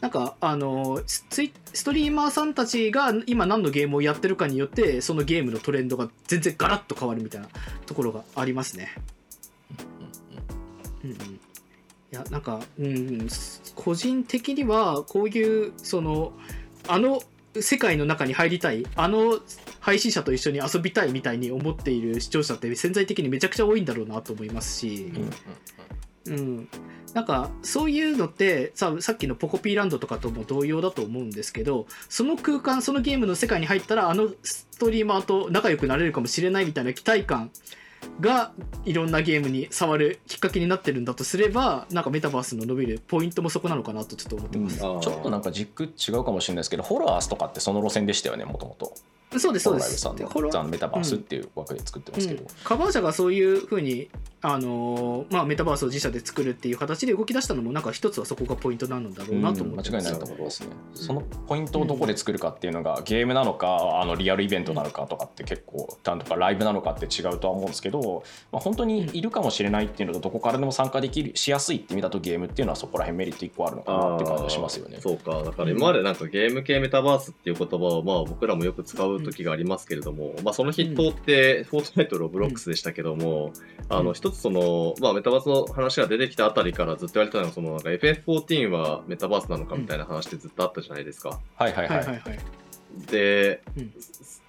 [0.00, 7.48] なんかあのツイストリーマーさんたちが今何のゲームをやってるかによってそのゲームのトレンドが全然ガラッと変わるみたいな
[7.86, 8.90] ところがありますね。
[11.02, 11.38] うんうん、い
[12.10, 13.28] やなんか、うん、
[13.74, 16.32] 個人的にはこういうその
[16.88, 17.22] あの
[17.62, 19.40] 世界の中に入りたいあの
[19.80, 25.12] 配信者と一緒に遊びたいみたいに思っている視聴者って潜在的にめちゃくちゃ多いんだろうなと思いますし。
[26.26, 26.68] うん
[27.14, 37.50] なんかそういうのってささっきのポコピーランドとかとも同様だと思うんですけどその空間そのゲームの世界に入ったらあのストリーマーと仲良くなれるかもしれないみたいな期待感
[38.20, 38.52] が
[38.84, 45.00] いろんなゲームに触るきっかけになってるんだとすればなんかメタバースの伸びるポイントもそこなのかなとちょっと思ってます、あー。
[45.00, 48.94] ちょっとなんか軸違うかもしれないですけどホラースとかってその路線でしたよねもともと
[49.38, 52.48] そうですそうでホロライブさんのザ・メタバースっていう枠で作ってますけど、うん。
[52.64, 54.08] カバー社がそういうふうに、
[54.40, 59.92] あのーまあ、メタバースを自社で作るっていう形で動き出したのもなんか一つはそこがポイントなのだろうなと思ってます。
[59.92, 60.68] 間違いないと思いますね。
[60.94, 68.22] そのポイントをどこで作るかっていうのが、ゲームなのかあのリアルイベントなのかとかって結構なんとかライブなのかって違うとは思うんですけど、
[68.52, 74.98] まあ、本当にいるかもしれないっていうのとどこからでも参加できるしやすいって意味だとゲームっていうのはそこら辺メリット1個あるのかなって感じがしますよね。
[75.00, 75.42] そうか。
[75.42, 83.52] だから今までなんかゲーム系メタバースっていう言葉をまあ僕らもよく使う時がありますけれども、まあその筆頭ってフォートナイト、ロブロックスでしたけども、
[83.88, 91.40] あの一つその、まあメタバースの話が出てきたあたりからずっと言われてたのが、そのなんか FF14 はメタバースなのかみたいな話ってずっとあったじゃないですか。
[91.56, 91.96] はいはいはい。
[91.96, 92.00] い。
[92.00, 92.38] ははいはい。
[93.10, 93.62] で、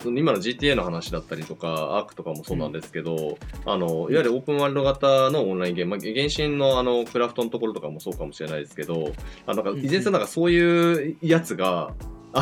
[0.04, 0.18] うん。
[0.18, 9.12] 今の GTA の話だったりとか、アークとかもそうなんですけど、あの、いわゆるオープンワールド型のオンラインゲーム、まあ、原神のあの、クラフトのところとかもそうかもしれないですけど、
[9.46, 9.80] あなんか、うん。
[9.80, 11.94] いずれにせよなんかそういうやつが、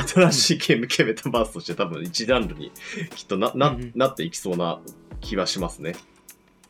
[0.01, 2.71] 新しいゲーム系メタバースとして多分一ジャンルに
[3.15, 4.79] きっとな、なうんうんなっていきそうな
[5.21, 5.95] 気はしますね。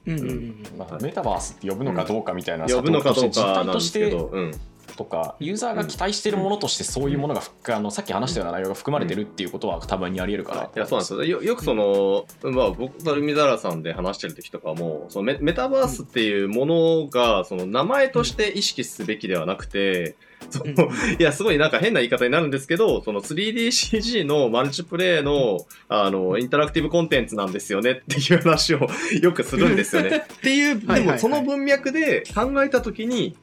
[0.08, 4.52] うんうんうんまあ、メタバースって呼ぶのかどうかみたいな、呼ぶのかどう実かなんで態としてすけど、うん。
[4.96, 11.24] とかユーザーが期待しているものとしてそういうものが、あのさっき話したような内容が含まれてるっていうことは多分にありえるかなといや、そうなんですよ。
[11.24, 20.16] よよくその、まあ、僕と海皿さんで話してる時とかも、そのメメタバースっていうものが、その名前として意識すべきではなくて、
[20.50, 20.90] その
[21.20, 28.88] いや、すごいなんか変な言い方になるんですけど、その 3DCG のマルチプレイの、あの、インタラクティブコンテンツなんですよねっていう話を
[29.22, 30.18] よくするんですよね。
[30.34, 33.36] っていう、でもその文脈で考えた時に、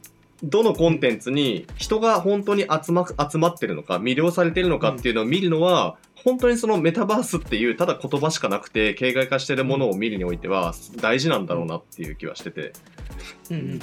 [0.43, 12.73] どのコンテンツに人が本当に集ま集まってるのか、魅了されてるのかっていうのを見るのは、本当にそのメタバースっていうただ言葉しかなくて形骸化してるものを見るにおいては大事なんだろうなっていう気はしてて、
[13.51, 13.79] うんうんうん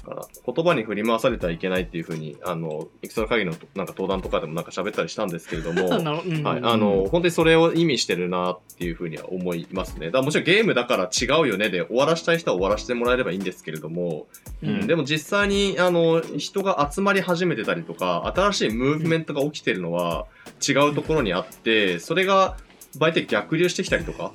[0.00, 10.10] だから言葉に振り回されてはいけないっていうふうに、あの、エクソの会議のなんか登壇とかでもなんか喋ったりしたんですけれども、 はい、あの、本当にそれを意味してるなっていうふうには思いますね。
[10.10, 14.26] だもちろんゲームだから違うよねで終わらしたい人は終わらせてもらえればいいんですけれども、
[14.62, 14.86] うん。
[14.86, 20.26] でも実際にあの人が集まり始めてたりとか、新しいムーブメントが起きてるのは
[20.66, 22.56] 違うところにあって、それが
[22.98, 24.32] 場合的に逆流してきたりとか、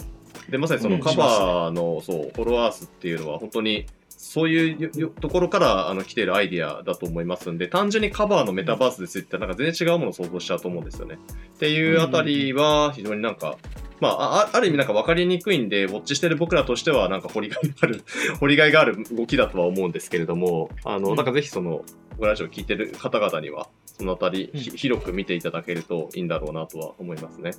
[0.50, 1.02] で、まさにそのうん。
[1.02, 3.86] カバーの、そう、フォロワースっていうのは本当に
[4.26, 11.18] そういうところからあの来ているアイディアだと思いますんで、単純にカバーのメタバースですってなんか全然違うものを想像しちゃうと思うんですよね。
[11.56, 13.58] っていうあたりは非常になんか
[14.00, 18.04] まあ、あある意味なんか分かりにくいんで、ウォッチしてる僕らとしては、なんか掘りがいがある、
[18.40, 21.16] 掘りがいがある動きだとは思うんですけれども、あの、うん。
[21.16, 21.84] なんかぜひその、
[22.18, 24.78] ごラジオ聞いてる方々には、そのあたり、ひうん。
[24.78, 27.52] 広く見ていただけるといいんだろうなとは思いますね。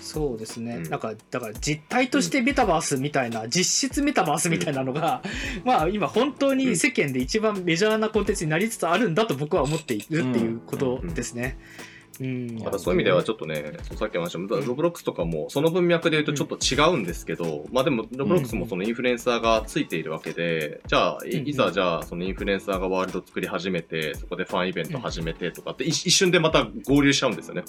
[0.00, 0.82] そうですね、うん。
[0.90, 5.22] なんかだから実態としてメタバースみたいな、実質メタバースみたいなのが、
[5.64, 11.58] まあ今本当に世間で一番メジャーなコンテンツになりつつあるんだと僕は思っているっていうことですね。
[11.90, 27.64] うんまたそういう意味ではちょっとね、そうさっき話したロブロックスとかもその文脈で言うとちょっと違うんですけど、まあでもロブロックスもそのインフルエンサーがついているわけで、じゃあいざじゃあそのインフルエンサーがワールド作り始めて、そこでファンイベント始めてとかって一一瞬でまた合流しちゃうんですよね。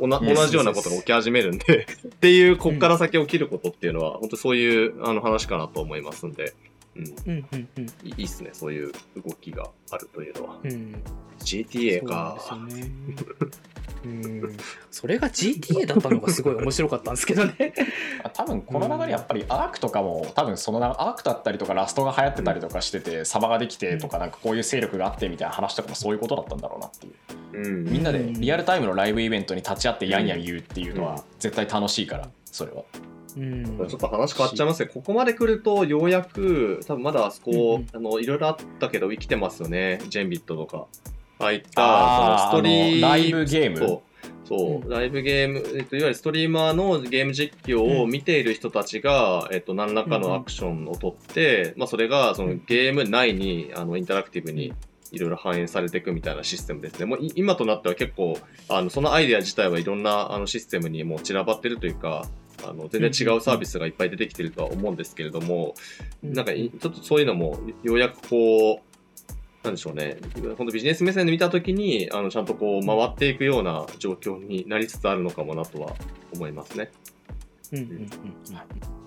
[0.00, 0.08] 同
[0.46, 6.54] じようなことが起き始めるんで、 っていう、こっから先起きることっていうのは、本当そういうあの話かなと思いますんで、
[6.96, 7.86] うん、うんうんうん。
[8.04, 10.58] いいいっすね、そういう動きがあるというのは。
[10.62, 11.02] うん、
[11.40, 12.36] GTA か。
[12.40, 12.90] そうなんですよね。
[14.04, 14.56] うん、
[14.90, 17.74] それが GTA だったのがすごい面白かったんですけどね。
[18.32, 27.14] 多分この流れやっぱりアークとかも多分そのなアークだったりとかラストが流行ってたりとかしててサバができてとかなんかこういう勢力があってみたいな話とかもそういうことだったんだろうなっていう。
[27.52, 27.84] うん。
[27.84, 32.84] みんなでリアルタイムのライブイベントに立ち会ってやんやん言うっていうのは絶対楽しいからそれは
[33.38, 40.00] うんちょっと話変わっちゃいますけど、ここまで来ると、ようやく、多分まだあそこ、うんうんあの、いろいろあったけど、生きてますよね。
[40.08, 40.86] ジェンビットとか。
[41.38, 44.02] ああいった、そのストリーライブゲーム
[44.44, 44.90] そう。
[44.90, 54.72] ライブゲーム、えっと、いわゆるストリーマーのゲーム実況を見ている人たちが、えっと、何らかのアクションを取って、まあ、それが、そのゲーム内に、あの、インタラクティブに、
[55.12, 57.06] いろいろ反映されていくみたいなシステムですね。
[57.06, 62.26] もうい今となっては結構、あのそのアイデア自体はいろんなあのシステムにもう散らばってるというか、
[62.64, 65.74] あの全然違うサービスがいっぱい出てきてるとは思うんですけれども、
[66.22, 70.18] なんかいちょっとそういうのもようやくこう、なんでしょうね、
[70.56, 75.94] 本当ビジネス目線で見たときに、あのちゃんとこう回っていくような状況になりつつあるのかもなとは
[76.34, 76.90] 思いますね。
[77.72, 78.99] うんうんうんうん